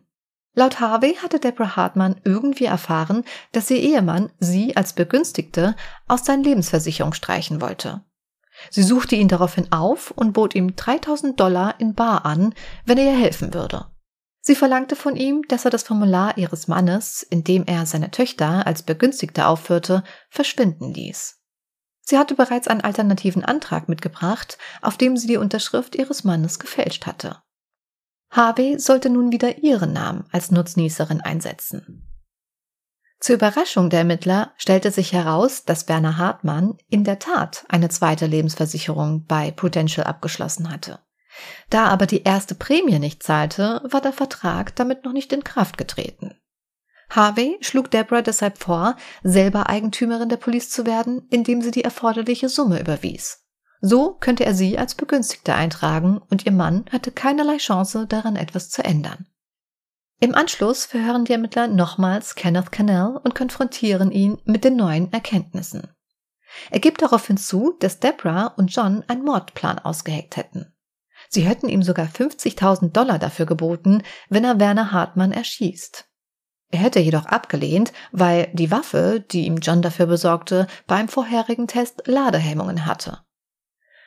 [0.54, 3.22] Laut Harvey hatte Deborah Hartmann irgendwie erfahren,
[3.52, 5.76] dass ihr Ehemann sie als Begünstigte
[6.08, 8.04] aus seinen Lebensversicherung streichen wollte.
[8.70, 13.04] Sie suchte ihn daraufhin auf und bot ihm 3000 Dollar in Bar an, wenn er
[13.04, 13.86] ihr helfen würde.
[14.50, 18.66] Sie verlangte von ihm, dass er das Formular ihres Mannes, in dem er seine Töchter
[18.66, 21.40] als Begünstigte aufführte, verschwinden ließ.
[22.00, 27.06] Sie hatte bereits einen alternativen Antrag mitgebracht, auf dem sie die Unterschrift ihres Mannes gefälscht
[27.06, 27.40] hatte.
[28.32, 32.08] Harvey sollte nun wieder ihren Namen als Nutznießerin einsetzen.
[33.20, 38.26] Zur Überraschung der Ermittler stellte sich heraus, dass Werner Hartmann in der Tat eine zweite
[38.26, 40.98] Lebensversicherung bei Prudential abgeschlossen hatte.
[41.68, 45.78] Da aber die erste Prämie nicht zahlte, war der Vertrag damit noch nicht in Kraft
[45.78, 46.34] getreten.
[47.10, 52.48] Harvey schlug Deborah deshalb vor, selber Eigentümerin der Police zu werden, indem sie die erforderliche
[52.48, 53.44] Summe überwies.
[53.80, 58.70] So könnte er sie als Begünstigte eintragen und ihr Mann hatte keinerlei Chance, daran etwas
[58.70, 59.26] zu ändern.
[60.20, 65.88] Im Anschluss verhören die Ermittler nochmals Kenneth Cannell und konfrontieren ihn mit den neuen Erkenntnissen.
[66.70, 70.74] Er gibt darauf hinzu, dass Deborah und John einen Mordplan ausgeheckt hätten.
[71.32, 76.06] Sie hätten ihm sogar 50.000 Dollar dafür geboten, wenn er Werner Hartmann erschießt.
[76.72, 82.02] Er hätte jedoch abgelehnt, weil die Waffe, die ihm John dafür besorgte, beim vorherigen Test
[82.06, 83.20] Ladehemmungen hatte.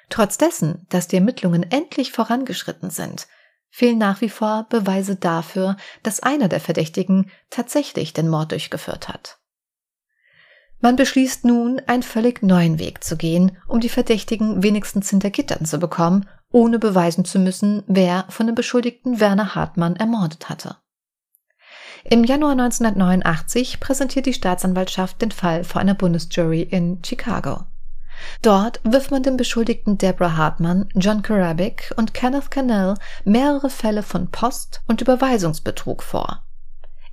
[0.09, 3.27] Trotz dessen, dass die Ermittlungen endlich vorangeschritten sind,
[3.69, 9.39] fehlen nach wie vor Beweise dafür, dass einer der Verdächtigen tatsächlich den Mord durchgeführt hat.
[10.79, 15.65] Man beschließt nun, einen völlig neuen Weg zu gehen, um die Verdächtigen wenigstens hinter Gittern
[15.65, 20.77] zu bekommen, ohne beweisen zu müssen, wer von dem Beschuldigten Werner Hartmann ermordet hatte.
[22.05, 27.63] Im Januar 1989 präsentiert die Staatsanwaltschaft den Fall vor einer Bundesjury in Chicago.
[28.41, 34.29] Dort wirft man den Beschuldigten Deborah Hartmann, John Karabik und Kenneth Cannell mehrere Fälle von
[34.29, 36.43] Post- und Überweisungsbetrug vor.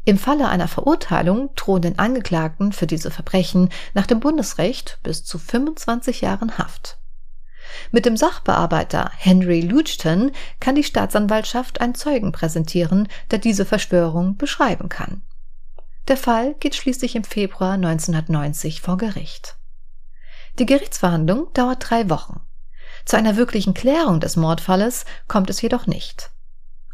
[0.05, 5.39] Im Falle einer Verurteilung drohen den Angeklagten für diese Verbrechen nach dem Bundesrecht bis zu
[5.39, 7.00] 25 Jahren Haft.
[7.91, 14.89] Mit dem Sachbearbeiter Henry Luchton kann die Staatsanwaltschaft einen Zeugen präsentieren, der diese Verschwörung beschreiben
[14.89, 15.23] kann.
[16.09, 19.57] Der Fall geht schließlich im Februar 1990 vor Gericht.
[20.59, 22.41] Die Gerichtsverhandlung dauert drei Wochen.
[23.05, 26.31] Zu einer wirklichen Klärung des Mordfalles kommt es jedoch nicht.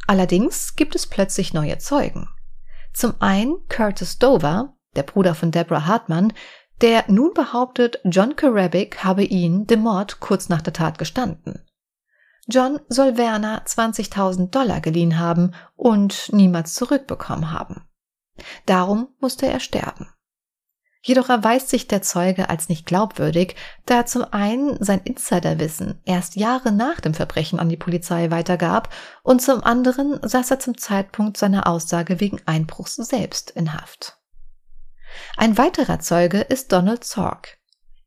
[0.06, 2.28] Allerdings gibt es plötzlich neue Zeugen.
[2.92, 6.32] Zum einen Curtis Dover, der Bruder von Deborah Hartmann,
[6.80, 11.62] der nun behauptet, John Karabik habe ihn dem Mord kurz nach der Tat gestanden.
[12.48, 17.88] John soll Werner 20.000 Dollar geliehen haben und niemals zurückbekommen haben.
[18.66, 20.08] Darum musste er sterben.
[21.02, 26.72] Jedoch erweist sich der Zeuge als nicht glaubwürdig, da zum einen sein Insiderwissen erst Jahre
[26.72, 31.68] nach dem Verbrechen an die Polizei weitergab und zum anderen saß er zum Zeitpunkt seiner
[31.68, 34.18] Aussage wegen Einbruchs selbst in Haft.
[35.36, 37.58] Ein weiterer Zeuge ist Donald Zork.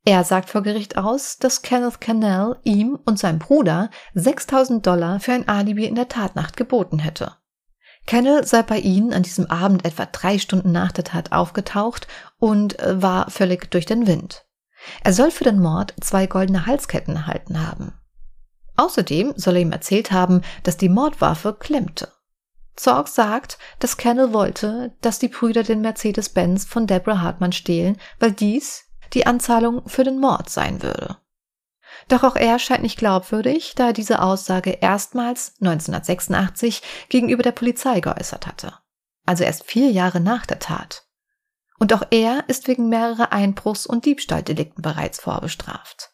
[0.06, 5.34] Er sagt vor Gericht aus, dass Kenneth Cannell ihm und seinem Bruder 6000 Dollar für
[5.34, 7.36] ein Alibi in der Tatnacht geboten hätte.
[8.06, 12.08] Kennel sei bei ihnen an diesem Abend etwa drei Stunden nach der Tat aufgetaucht
[12.40, 14.46] und äh, war völlig durch den Wind.
[15.04, 17.94] Er soll für den Mord zwei goldene Halsketten erhalten haben.
[18.78, 22.08] Außerdem soll er ihm erzählt haben, dass die Mordwaffe klemmte.
[22.80, 28.32] Zorg sagt, dass Kennel wollte, dass die Brüder den Mercedes-Benz von Deborah Hartmann stehlen, weil
[28.32, 31.18] dies die Anzahlung für den Mord sein würde.
[32.08, 38.00] Doch auch er scheint nicht glaubwürdig, da er diese Aussage erstmals 1986 gegenüber der Polizei
[38.00, 38.74] geäußert hatte.
[39.26, 41.06] Also erst vier Jahre nach der Tat.
[41.80, 46.12] Und auch er ist wegen mehrerer Einbruchs- und Diebstahldelikten bereits vorbestraft.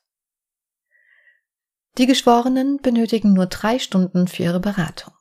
[1.99, 5.13] Die Geschworenen benötigen nur drei Stunden für ihre Beratung.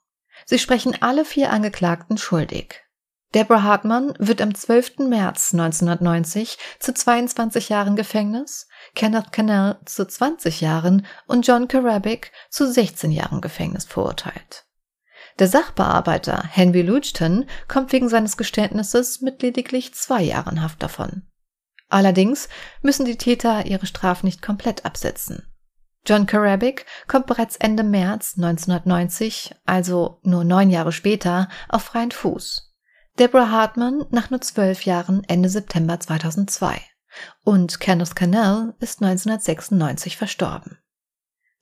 [0.44, 2.84] Sie sprechen alle vier Angeklagten schuldig.
[3.34, 4.98] Deborah Hartmann wird am 12.
[5.08, 12.70] März 1990 zu 22 Jahren Gefängnis, Kenneth Cannell zu 20 Jahren und John Karabik zu
[12.70, 14.66] 16 Jahren Gefängnis verurteilt.
[15.40, 21.22] Der Sachbearbeiter Henry Luchton kommt wegen seines Geständnisses mit lediglich zwei Jahren Haft davon.
[21.88, 22.48] Allerdings
[22.82, 25.53] müssen die Täter ihre Strafe nicht komplett absetzen.
[26.06, 32.74] John Karabik kommt bereits Ende März 1990, also nur neun Jahre später, auf freien Fuß.
[33.18, 36.80] Deborah Hartman nach nur zwölf Jahren Ende September 2002
[37.44, 40.78] und Kenneth Cannell ist 1996 verstorben.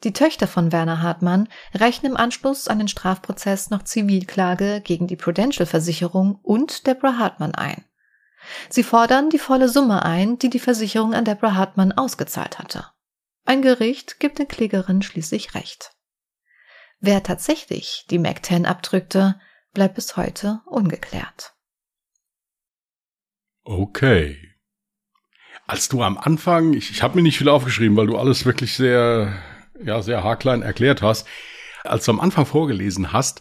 [0.05, 5.17] Die Töchter von Werner Hartmann reichen im Anschluss an den Strafprozess noch Zivilklage gegen die
[5.17, 7.85] Prudential Versicherung und Deborah Hartmann ein.
[8.69, 12.87] Sie fordern die volle Summe ein, die die Versicherung an Deborah Hartmann ausgezahlt hatte.
[13.45, 15.93] Ein Gericht gibt den Klägerin schließlich recht.
[17.01, 19.41] Wer tatsächlich die Mac-10 abdrückte,
[19.75, 21.55] bleibt bis heute ungeklärt.
[23.65, 24.39] Okay.
[25.67, 28.75] Als du am Anfang, ich, ich habe mir nicht viel aufgeschrieben, weil du alles wirklich
[28.75, 29.33] sehr,
[29.83, 31.27] ja, sehr haarklein erklärt hast.
[31.85, 33.41] Als du am Anfang vorgelesen hast,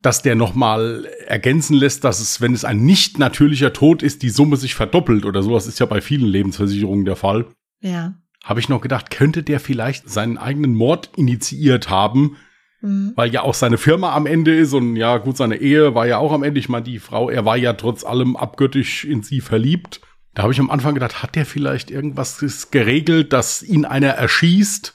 [0.00, 4.30] dass der nochmal ergänzen lässt, dass es, wenn es ein nicht natürlicher Tod ist, die
[4.30, 7.46] Summe sich verdoppelt oder sowas, ist ja bei vielen Lebensversicherungen der Fall.
[7.80, 8.14] Ja.
[8.48, 12.38] Habe ich noch gedacht, könnte der vielleicht seinen eigenen Mord initiiert haben,
[12.80, 13.12] mhm.
[13.14, 16.16] weil ja auch seine Firma am Ende ist und ja, gut, seine Ehe war ja
[16.16, 16.58] auch am Ende.
[16.58, 20.00] Ich meine, die Frau, er war ja trotz allem abgöttisch in sie verliebt.
[20.32, 24.94] Da habe ich am Anfang gedacht, hat der vielleicht irgendwas geregelt, dass ihn einer erschießt?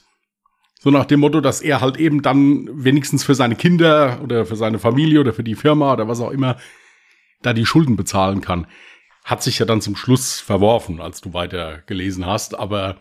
[0.80, 4.56] So nach dem Motto, dass er halt eben dann wenigstens für seine Kinder oder für
[4.56, 6.56] seine Familie oder für die Firma oder was auch immer
[7.42, 8.66] da die Schulden bezahlen kann.
[9.24, 12.96] Hat sich ja dann zum Schluss verworfen, als du weiter gelesen hast, aber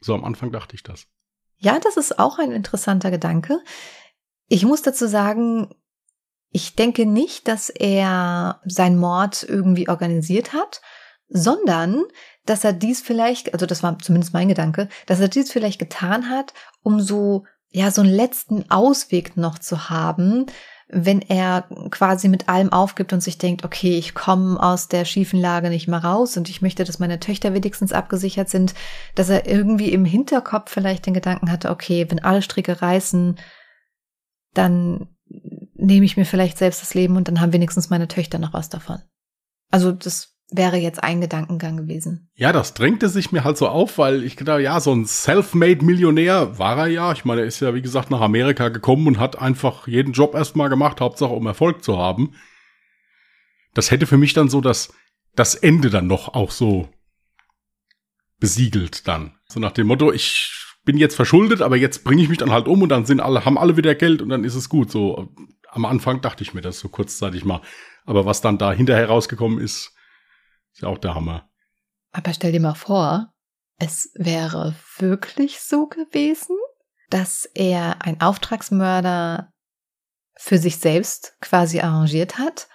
[0.00, 1.06] so am Anfang dachte ich das.
[1.58, 3.60] Ja, das ist auch ein interessanter Gedanke.
[4.48, 5.74] Ich muss dazu sagen,
[6.50, 10.80] ich denke nicht, dass er seinen Mord irgendwie organisiert hat,
[11.28, 12.04] sondern
[12.44, 16.30] dass er dies vielleicht, also das war zumindest mein Gedanke, dass er dies vielleicht getan
[16.30, 20.46] hat, um so, ja, so einen letzten Ausweg noch zu haben,
[20.88, 25.40] wenn er quasi mit allem aufgibt und sich denkt, okay, ich komme aus der schiefen
[25.40, 28.74] Lage nicht mehr raus und ich möchte, dass meine Töchter wenigstens abgesichert sind,
[29.16, 33.36] dass er irgendwie im Hinterkopf vielleicht den Gedanken hatte, okay, wenn alle Stricke reißen,
[34.54, 35.08] dann
[35.74, 38.68] nehme ich mir vielleicht selbst das Leben und dann haben wenigstens meine Töchter noch was
[38.68, 39.02] davon.
[39.70, 42.30] Also das wäre jetzt ein Gedankengang gewesen.
[42.34, 46.58] Ja, das drängte sich mir halt so auf, weil ich gedacht, ja, so ein Self-Made-Millionär
[46.58, 47.12] war er ja.
[47.12, 50.34] Ich meine, er ist ja, wie gesagt, nach Amerika gekommen und hat einfach jeden Job
[50.34, 52.34] erstmal gemacht, Hauptsache um Erfolg zu haben.
[53.74, 54.94] Das hätte für mich dann so das,
[55.34, 56.88] das Ende dann noch auch so
[58.38, 59.34] besiegelt dann.
[59.48, 60.52] So nach dem Motto, ich
[60.84, 63.44] bin jetzt verschuldet, aber jetzt bringe ich mich dann halt um und dann sind alle,
[63.44, 64.90] haben alle wieder Geld und dann ist es gut.
[64.90, 65.32] So
[65.68, 67.60] am Anfang dachte ich mir das so kurzzeitig mal.
[68.04, 69.95] Aber was dann da hinterher rausgekommen ist,
[70.76, 71.48] ist auch der Hammer.
[72.12, 73.32] Aber stell dir mal vor,
[73.78, 76.56] es wäre wirklich so gewesen,
[77.10, 79.52] dass er ein Auftragsmörder
[80.34, 82.68] für sich selbst quasi arrangiert hat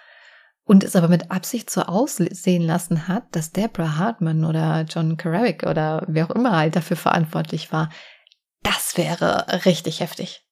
[0.64, 5.64] und es aber mit Absicht so aussehen lassen hat, dass Deborah Hartman oder John Carrick
[5.64, 7.90] oder wer auch immer halt dafür verantwortlich war.
[8.62, 10.44] Das wäre richtig heftig.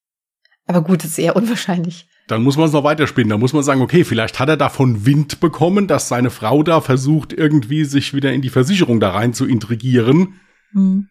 [0.66, 2.08] Aber gut, ist eher unwahrscheinlich.
[2.30, 3.30] Dann muss man es noch weiterspinnen.
[3.30, 6.80] Da muss man sagen, okay, vielleicht hat er davon Wind bekommen, dass seine Frau da
[6.80, 10.40] versucht, irgendwie sich wieder in die Versicherung da rein zu intrigieren.
[10.72, 11.08] Hm.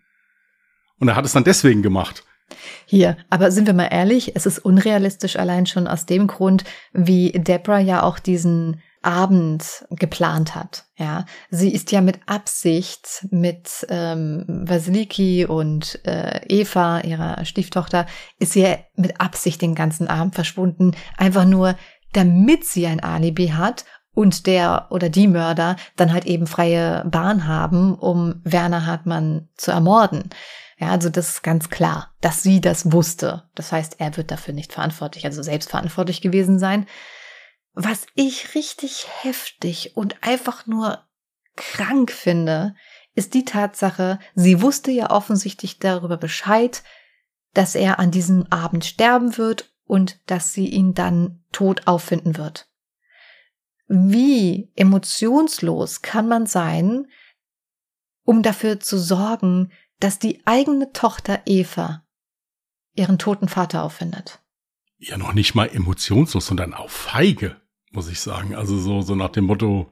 [0.99, 2.23] Und er hat es dann deswegen gemacht.
[2.85, 7.31] Hier, aber sind wir mal ehrlich, es ist unrealistisch allein schon aus dem Grund, wie
[7.31, 10.85] Deborah ja auch diesen Abend geplant hat.
[10.97, 18.05] Ja, sie ist ja mit Absicht mit ähm, Vasiliki und äh, Eva, ihrer Stieftochter,
[18.39, 21.75] ist sie ja mit Absicht den ganzen Abend verschwunden, einfach nur,
[22.11, 27.47] damit sie ein Alibi hat und der oder die Mörder dann halt eben freie Bahn
[27.47, 30.29] haben, um Werner Hartmann zu ermorden.
[30.77, 33.43] Ja, also das ist ganz klar, dass sie das wusste.
[33.55, 36.85] Das heißt, er wird dafür nicht verantwortlich, also selbst verantwortlich gewesen sein.
[37.73, 41.05] Was ich richtig heftig und einfach nur
[41.55, 42.75] krank finde,
[43.15, 46.83] ist die Tatsache, sie wusste ja offensichtlich darüber Bescheid,
[47.53, 52.69] dass er an diesem Abend sterben wird und dass sie ihn dann tot auffinden wird.
[53.87, 57.07] Wie emotionslos kann man sein,
[58.23, 62.05] um dafür zu sorgen, dass die eigene Tochter Eva
[62.93, 64.39] ihren toten Vater auffindet?
[64.99, 67.55] Ja, noch nicht mal emotionslos, sondern auch feige
[67.91, 68.55] muss ich sagen.
[68.55, 69.91] Also so, so nach dem Motto,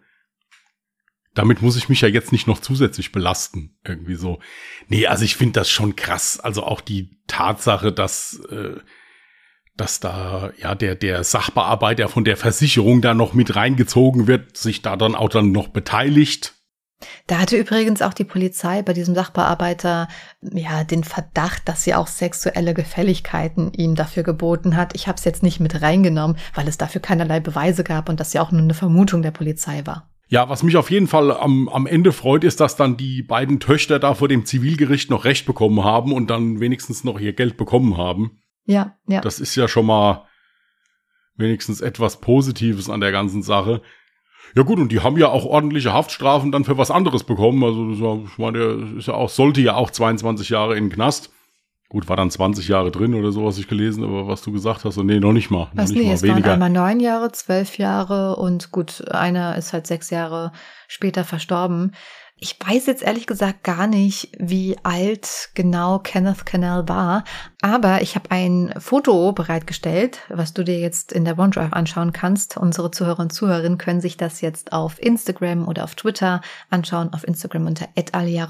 [1.33, 3.77] damit muss ich mich ja jetzt nicht noch zusätzlich belasten.
[3.83, 4.39] Irgendwie so.
[4.87, 6.39] Nee, also ich finde das schon krass.
[6.39, 8.77] Also auch die Tatsache, dass, äh,
[9.75, 14.81] dass da ja der, der Sachbearbeiter von der Versicherung da noch mit reingezogen wird, sich
[14.81, 16.55] da dann auch dann noch beteiligt.
[17.27, 20.07] Da hatte übrigens auch die Polizei bei diesem Sachbearbeiter
[20.41, 24.95] ja den Verdacht, dass sie auch sexuelle Gefälligkeiten ihm dafür geboten hat.
[24.95, 28.33] Ich habe es jetzt nicht mit reingenommen, weil es dafür keinerlei Beweise gab und das
[28.33, 30.09] ja auch nur eine Vermutung der Polizei war.
[30.29, 33.59] Ja, was mich auf jeden Fall am, am Ende freut, ist, dass dann die beiden
[33.59, 37.55] Töchter da vor dem Zivilgericht noch Recht bekommen haben und dann wenigstens noch ihr Geld
[37.55, 38.39] bekommen haben.
[38.65, 39.21] Ja, ja.
[39.21, 40.27] Das ist ja schon mal
[41.35, 43.81] wenigstens etwas Positives an der ganzen Sache.
[44.57, 47.63] Ja gut, und die haben ja auch ordentliche Haftstrafen dann für was anderes bekommen.
[47.63, 51.29] Also ich meine, der ist ja auch, sollte ja auch 22 Jahre in den Knast.
[51.89, 54.83] Gut, war dann 20 Jahre drin oder so, was ich gelesen, aber was du gesagt
[54.83, 55.69] hast, so, nee, noch nicht mal.
[55.75, 56.47] Was, noch nicht nee, mal es weniger.
[56.47, 60.51] waren einmal neun Jahre, zwölf Jahre und gut, einer ist halt sechs Jahre
[60.87, 61.93] später verstorben.
[62.39, 67.23] Ich weiß jetzt ehrlich gesagt gar nicht, wie alt genau Kenneth Cannell war,
[67.63, 72.55] aber ich habe ein Foto bereitgestellt, was du dir jetzt in der OneDrive anschauen kannst.
[72.55, 77.11] Unsere Zuhörer und Zuhörerinnen können sich das jetzt auf Instagram oder auf Twitter anschauen.
[77.11, 77.87] Auf Instagram unter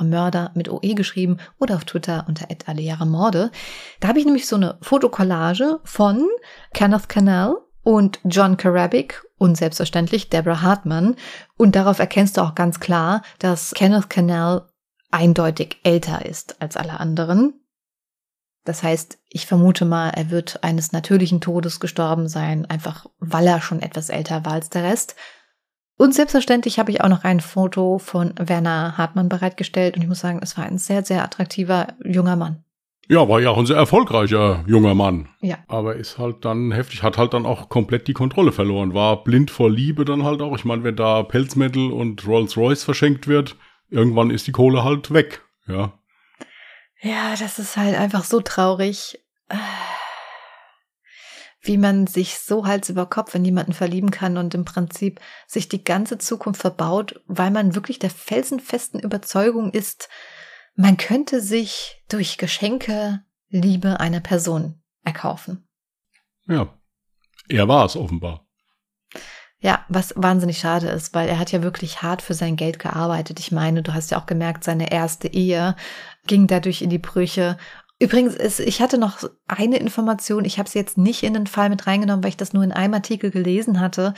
[0.03, 2.47] Mörder mit OE geschrieben oder auf Twitter unter
[3.05, 3.51] Morde.
[4.01, 6.27] Da habe ich nämlich so eine Fotokollage von
[6.73, 11.15] Kenneth Cannell und John Carabik und selbstverständlich Deborah Hartman.
[11.57, 14.63] Und darauf erkennst du auch ganz klar, dass Kenneth Cannell
[15.11, 17.53] eindeutig älter ist als alle anderen.
[18.65, 23.61] Das heißt, ich vermute mal, er wird eines natürlichen Todes gestorben sein, einfach weil er
[23.61, 25.15] schon etwas älter war als der Rest.
[25.97, 30.19] Und selbstverständlich habe ich auch noch ein Foto von Werner Hartmann bereitgestellt und ich muss
[30.19, 32.63] sagen, es war ein sehr, sehr attraktiver junger Mann.
[33.09, 35.29] Ja, war ja auch ein sehr erfolgreicher junger Mann.
[35.39, 35.59] Ja.
[35.67, 39.49] Aber ist halt dann heftig, hat halt dann auch komplett die Kontrolle verloren, war blind
[39.49, 40.55] vor Liebe dann halt auch.
[40.57, 43.55] Ich meine, wenn da Pelzmetal und Rolls-Royce verschenkt wird,
[43.89, 45.93] irgendwann ist die Kohle halt weg, ja.
[47.01, 49.19] Ja, das ist halt einfach so traurig.
[51.61, 55.67] wie man sich so Hals über Kopf in jemanden verlieben kann und im Prinzip sich
[55.67, 60.09] die ganze Zukunft verbaut, weil man wirklich der felsenfesten Überzeugung ist,
[60.77, 65.67] man könnte sich durch Geschenke Liebe einer Person erkaufen.
[66.47, 66.73] Ja,
[67.49, 68.47] er war es offenbar.
[69.59, 73.39] Ja, was wahnsinnig schade ist, weil er hat ja wirklich hart für sein Geld gearbeitet.
[73.39, 75.75] Ich meine, du hast ja auch gemerkt, seine erste Ehe
[76.27, 77.57] ging dadurch in die Brüche.
[77.97, 81.69] Übrigens, ist, ich hatte noch eine Information, ich habe sie jetzt nicht in den Fall
[81.69, 84.13] mit reingenommen, weil ich das nur in einem Artikel gelesen hatte,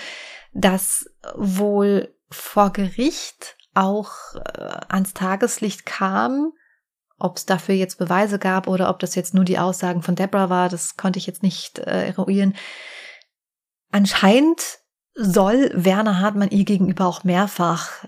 [0.52, 1.06] dass
[1.36, 6.54] wohl vor Gericht auch äh, ans Tageslicht kam,
[7.18, 10.50] ob es dafür jetzt Beweise gab oder ob das jetzt nur die Aussagen von Deborah
[10.50, 12.56] war, das konnte ich jetzt nicht äh, eruieren.
[13.92, 14.80] Anscheinend
[15.16, 18.06] soll Werner Hartmann ihr gegenüber auch mehrfach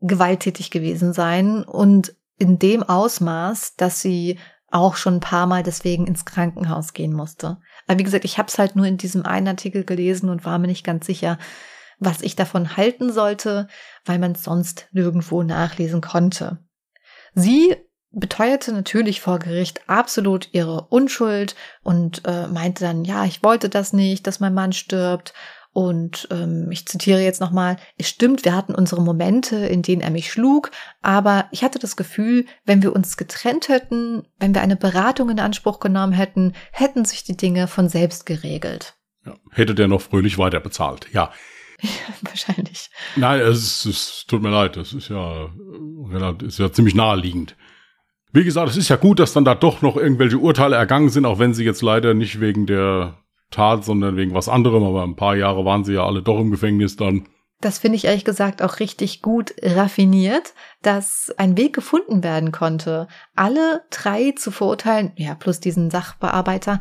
[0.00, 4.38] gewalttätig gewesen sein und in dem Ausmaß, dass sie
[4.70, 7.58] auch schon ein paar Mal deswegen ins Krankenhaus gehen musste.
[7.86, 10.58] Aber wie gesagt, ich habe es halt nur in diesem einen Artikel gelesen und war
[10.58, 11.38] mir nicht ganz sicher,
[11.98, 13.68] was ich davon halten sollte,
[14.04, 16.58] weil man sonst nirgendwo nachlesen konnte.
[17.34, 17.76] Sie
[18.10, 23.92] beteuerte natürlich vor Gericht absolut ihre Unschuld und äh, meinte dann, ja, ich wollte das
[23.92, 25.34] nicht, dass mein Mann stirbt
[25.76, 30.08] und ähm, ich zitiere jetzt nochmal, es stimmt, wir hatten unsere Momente, in denen er
[30.08, 30.70] mich schlug,
[31.02, 35.38] aber ich hatte das Gefühl, wenn wir uns getrennt hätten, wenn wir eine Beratung in
[35.38, 38.94] Anspruch genommen hätten, hätten sich die Dinge von selbst geregelt.
[39.26, 41.30] Ja, hätte der noch fröhlich weiter bezahlt, ja.
[41.82, 41.90] Ja
[42.22, 42.90] wahrscheinlich.
[43.16, 45.50] Nein, es, es tut mir leid, das ist ja,
[46.42, 47.56] ist ja ziemlich naheliegend.
[48.32, 51.24] Wie gesagt, es ist ja gut, dass dann da doch noch irgendwelche Urteile ergangen sind,
[51.24, 53.18] auch wenn sie jetzt leider nicht wegen der
[53.50, 54.82] Tat, sondern wegen was anderem.
[54.82, 57.26] Aber ein paar Jahre waren sie ja alle doch im Gefängnis dann.
[57.60, 60.52] Das finde ich ehrlich gesagt auch richtig gut raffiniert,
[60.82, 66.80] dass ein Weg gefunden werden konnte, alle drei zu verurteilen, ja, plus diesen Sachbearbeiter,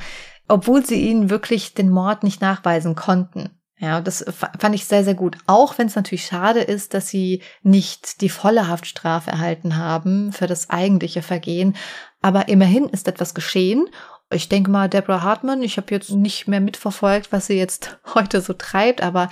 [0.50, 3.55] obwohl sie ihnen wirklich den Mord nicht nachweisen konnten.
[3.78, 4.24] Ja, das
[4.60, 5.38] fand ich sehr, sehr gut.
[5.48, 10.48] Auch wenn es natürlich schade ist, dass sie nicht die volle Haftstrafe erhalten haben für
[10.48, 11.76] das eigentliche Vergehen.
[12.22, 13.90] Aber immerhin ist etwas geschehen
[14.32, 18.42] ich denke mal, Deborah Hartman, ich habe jetzt nicht mehr mitverfolgt, was sie jetzt heute
[18.42, 19.30] so treibt, aber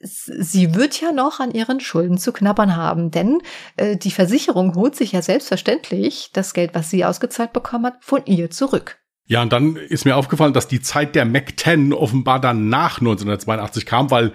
[0.00, 3.40] sie wird ja noch an ihren Schulden zu knabbern haben, denn
[3.76, 8.24] äh, die Versicherung holt sich ja selbstverständlich das Geld, was sie ausgezahlt bekommen hat, von
[8.26, 8.98] ihr zurück.
[9.26, 12.98] Ja, und dann ist mir aufgefallen, dass die Zeit der Mac 10 offenbar dann nach
[12.98, 14.32] 1982 kam, weil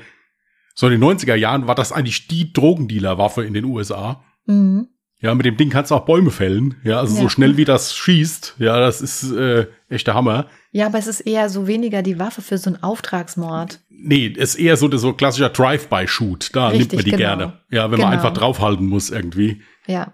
[0.74, 4.24] so in den 90er Jahren war das eigentlich die Drogendealer-Waffe in den USA.
[4.46, 4.88] Mhm.
[5.22, 6.76] Ja, mit dem Ding kannst du auch Bäume fällen.
[6.84, 7.22] Ja, also ja.
[7.24, 8.56] so schnell wie das schießt.
[8.58, 10.48] Ja, das ist äh, echter Hammer.
[10.72, 13.82] Ja, aber es ist eher so weniger die Waffe für so einen Auftragsmord.
[13.90, 16.56] Nee, es ist eher so so klassischer Drive-by-Shoot.
[16.56, 17.18] Da Richtig, nimmt man die genau.
[17.18, 17.60] gerne.
[17.70, 18.06] Ja, wenn genau.
[18.06, 19.62] man einfach draufhalten muss irgendwie.
[19.88, 20.14] Ja.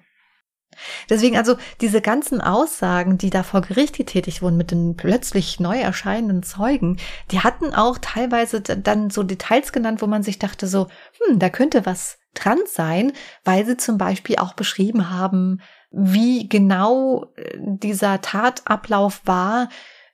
[1.09, 5.79] Deswegen also diese ganzen Aussagen, die da vor Gericht getätigt wurden mit den plötzlich neu
[5.79, 6.97] erscheinenden Zeugen,
[7.31, 10.87] die hatten auch teilweise dann so Details genannt, wo man sich dachte so,
[11.27, 13.13] hm, da könnte was dran sein,
[13.43, 15.61] weil sie zum Beispiel auch beschrieben haben,
[15.91, 19.69] wie genau äh, dieser Tatablauf war,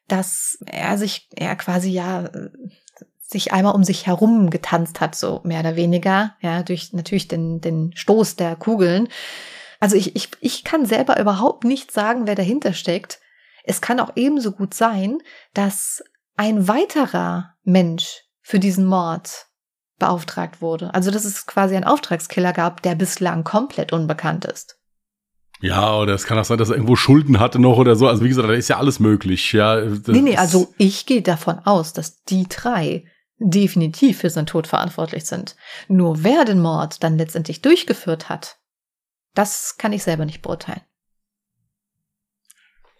[0.08, 2.30] dass er sich, er quasi ja
[3.32, 7.62] sich einmal um sich herum getanzt hat, so mehr oder weniger, ja, durch natürlich den,
[7.62, 9.08] den Stoß der Kugeln.
[9.82, 13.20] Also ich, ich, ich kann selber überhaupt nicht sagen, wer dahinter steckt.
[13.64, 15.18] Es kann auch ebenso gut sein,
[15.54, 16.04] dass
[16.38, 19.48] ein weiterer Mensch für diesen Mord
[20.00, 20.94] beauftragt wurde.
[20.94, 24.78] Also dass es quasi einen Auftragskiller gab, der bislang komplett unbekannt ist.
[25.62, 28.08] Ja, oder es kann auch sein, dass er irgendwo Schulden hatte noch oder so.
[28.08, 29.52] Also wie gesagt, da ist ja alles möglich.
[29.52, 33.06] Ja, nee, nee, also ich gehe davon aus, dass die drei
[33.38, 35.56] definitiv für seinen Tod verantwortlich sind.
[35.88, 38.58] Nur wer den Mord dann letztendlich durchgeführt hat,
[39.34, 40.82] das kann ich selber nicht beurteilen.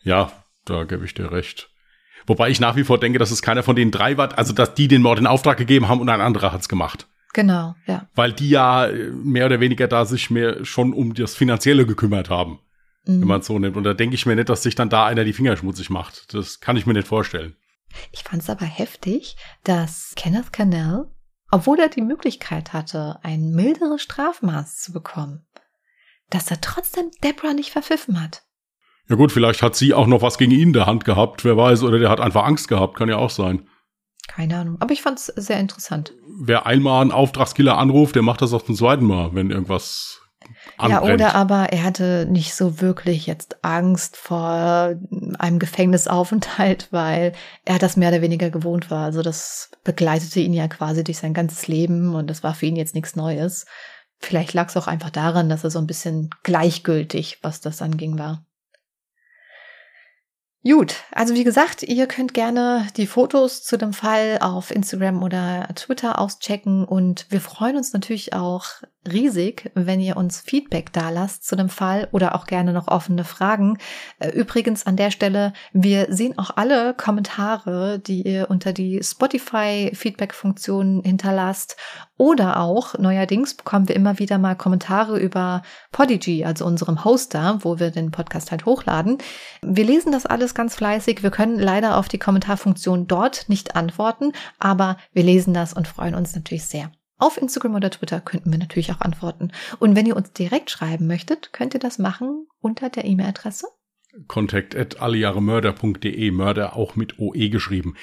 [0.04, 0.32] Ja,
[0.66, 1.70] da gebe ich dir recht.
[2.28, 4.74] Wobei ich nach wie vor denke, dass es keiner von den drei war, also dass
[4.74, 7.08] die den Mord in Auftrag gegeben haben und ein anderer hat's gemacht.
[7.34, 8.08] Genau, ja.
[8.14, 12.30] Weil die ja äh, mehr oder weniger da sich mehr schon um das Finanzielle gekümmert
[12.30, 12.60] haben,
[13.06, 13.22] mhm.
[13.22, 13.78] wenn man es so nimmt.
[13.78, 16.34] Und da denke ich mir nicht, dass sich dann da einer die Finger schmutzig macht.
[16.34, 17.56] Das kann ich mir nicht vorstellen.
[18.12, 21.06] Ich fand es aber heftig, dass Kenneth Cannell,
[21.52, 25.46] obwohl er die Möglichkeit hatte, ein milderes Strafmaß zu bekommen,
[26.32, 28.42] dass er trotzdem Deborah nicht verpfiffen hat.
[29.08, 31.58] Ja gut, vielleicht hat sie auch noch was gegen ihn in der Hand gehabt, wer
[31.58, 33.68] weiß, oder der hat einfach Angst gehabt, kann ja auch sein.
[34.28, 36.14] Keine Ahnung, aber ich fand es sehr interessant.
[36.40, 40.22] Wer einmal einen Auftragskiller anruft, der macht das auch zum zweiten Mal, wenn irgendwas
[40.78, 41.20] anbrennt.
[41.20, 44.96] Ja, oder aber er hatte nicht so wirklich jetzt Angst vor
[45.40, 47.34] einem Gefängnisaufenthalt, weil
[47.66, 49.06] er das mehr oder weniger gewohnt war.
[49.06, 52.76] Also das begleitete ihn ja quasi durch sein ganzes Leben und das war für ihn
[52.76, 53.66] jetzt nichts Neues.
[54.22, 58.20] Vielleicht lag es auch einfach daran, dass er so ein bisschen gleichgültig, was das anging,
[58.20, 58.46] war.
[60.64, 65.68] Gut, also wie gesagt, ihr könnt gerne die Fotos zu dem Fall auf Instagram oder
[65.74, 68.66] Twitter auschecken und wir freuen uns natürlich auch
[69.10, 73.24] riesig, wenn ihr uns Feedback da lasst zu dem Fall oder auch gerne noch offene
[73.24, 73.78] Fragen.
[74.20, 79.92] Äh, übrigens an der Stelle, wir sehen auch alle Kommentare, die ihr unter die Spotify
[79.94, 81.78] Feedback Funktion hinterlasst
[82.18, 87.80] oder auch neuerdings bekommen wir immer wieder mal Kommentare über Podigy, also unserem Hoster, wo
[87.80, 89.18] wir den Podcast halt hochladen.
[89.64, 91.24] Wir lesen das alles ganz fleißig.
[91.24, 96.14] Wir können leider auf die Kommentarfunktion dort nicht antworten, aber wir lesen das und freuen
[96.14, 96.92] uns natürlich sehr.
[97.22, 99.52] Auf Instagram oder Twitter könnten wir natürlich auch antworten.
[99.78, 103.68] Und wenn ihr uns direkt schreiben möchtet, könnt ihr das machen unter der E-Mail-Adresse
[104.28, 107.96] Contact at allejahremörder.de, Mörder auch mit OE geschrieben.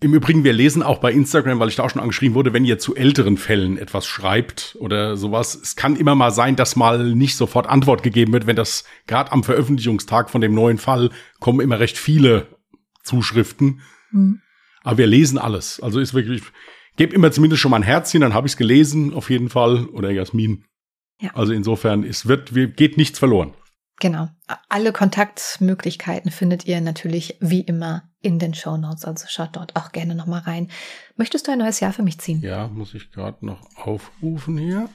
[0.00, 2.66] Im Übrigen, wir lesen auch bei Instagram, weil ich da auch schon angeschrieben wurde, wenn
[2.66, 5.54] ihr zu älteren Fällen etwas schreibt oder sowas.
[5.54, 9.32] Es kann immer mal sein, dass mal nicht sofort Antwort gegeben wird, wenn das gerade
[9.32, 11.08] am Veröffentlichungstag von dem neuen Fall
[11.40, 12.48] kommen immer recht viele
[13.02, 13.80] Zuschriften.
[14.10, 14.42] Mhm.
[14.82, 15.80] Aber wir lesen alles.
[15.80, 16.42] Also ist wirklich,
[16.98, 19.86] Gebt immer zumindest schon mal ein Herzchen, dann habe ich es gelesen, auf jeden Fall.
[19.86, 20.64] Oder Jasmin.
[21.20, 21.30] Ja.
[21.32, 23.54] Also insofern, es wird, geht nichts verloren.
[24.00, 24.28] Genau.
[24.68, 29.04] Alle Kontaktmöglichkeiten findet ihr natürlich wie immer in den Show Notes.
[29.04, 30.72] Also schaut dort auch gerne nochmal rein.
[31.16, 32.40] Möchtest du ein neues Jahr für mich ziehen?
[32.42, 34.88] Ja, muss ich gerade noch aufrufen hier.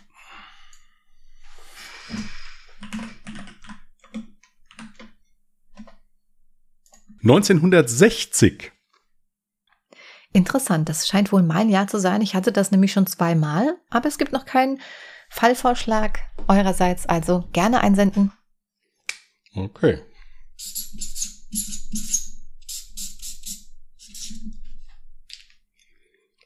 [7.21, 8.73] Neunzehnhundertsechzig.
[10.33, 12.21] Interessant, das scheint wohl mein Jahr zu sein.
[12.21, 14.81] Ich hatte das nämlich schon zweimal, aber es gibt noch keinen
[15.29, 18.33] Fallvorschlag eurerseits, also gerne einsenden.
[19.55, 20.01] Okay.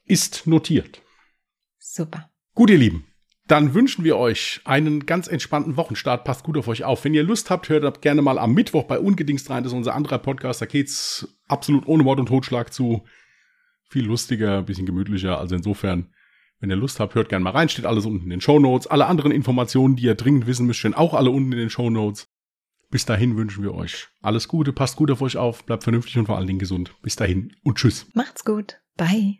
[0.05, 1.01] Ist notiert.
[1.79, 2.29] Super.
[2.53, 3.07] Gut, ihr Lieben.
[3.47, 6.25] Dann wünschen wir euch einen ganz entspannten Wochenstart.
[6.25, 7.05] Passt gut auf euch auf.
[7.05, 9.63] Wenn ihr Lust habt, hört gerne mal am Mittwoch bei Ungedingst rein.
[9.63, 10.61] Das ist unser anderer Podcast.
[10.61, 13.05] Da geht's absolut ohne Mord und Totschlag zu
[13.87, 15.39] viel lustiger, bisschen gemütlicher.
[15.39, 16.07] Also insofern,
[16.59, 17.69] wenn ihr Lust habt, hört gerne mal rein.
[17.69, 18.87] Steht alles unten in den Show Notes.
[18.87, 21.89] Alle anderen Informationen, die ihr dringend wissen müsst, stehen auch alle unten in den Show
[21.89, 22.29] Notes.
[22.89, 26.27] Bis dahin wünschen wir euch alles Gute, passt gut auf euch auf, bleibt vernünftig und
[26.27, 26.95] vor allen Dingen gesund.
[27.01, 28.07] Bis dahin und tschüss.
[28.13, 28.79] Macht's gut.
[28.95, 29.35] Bye.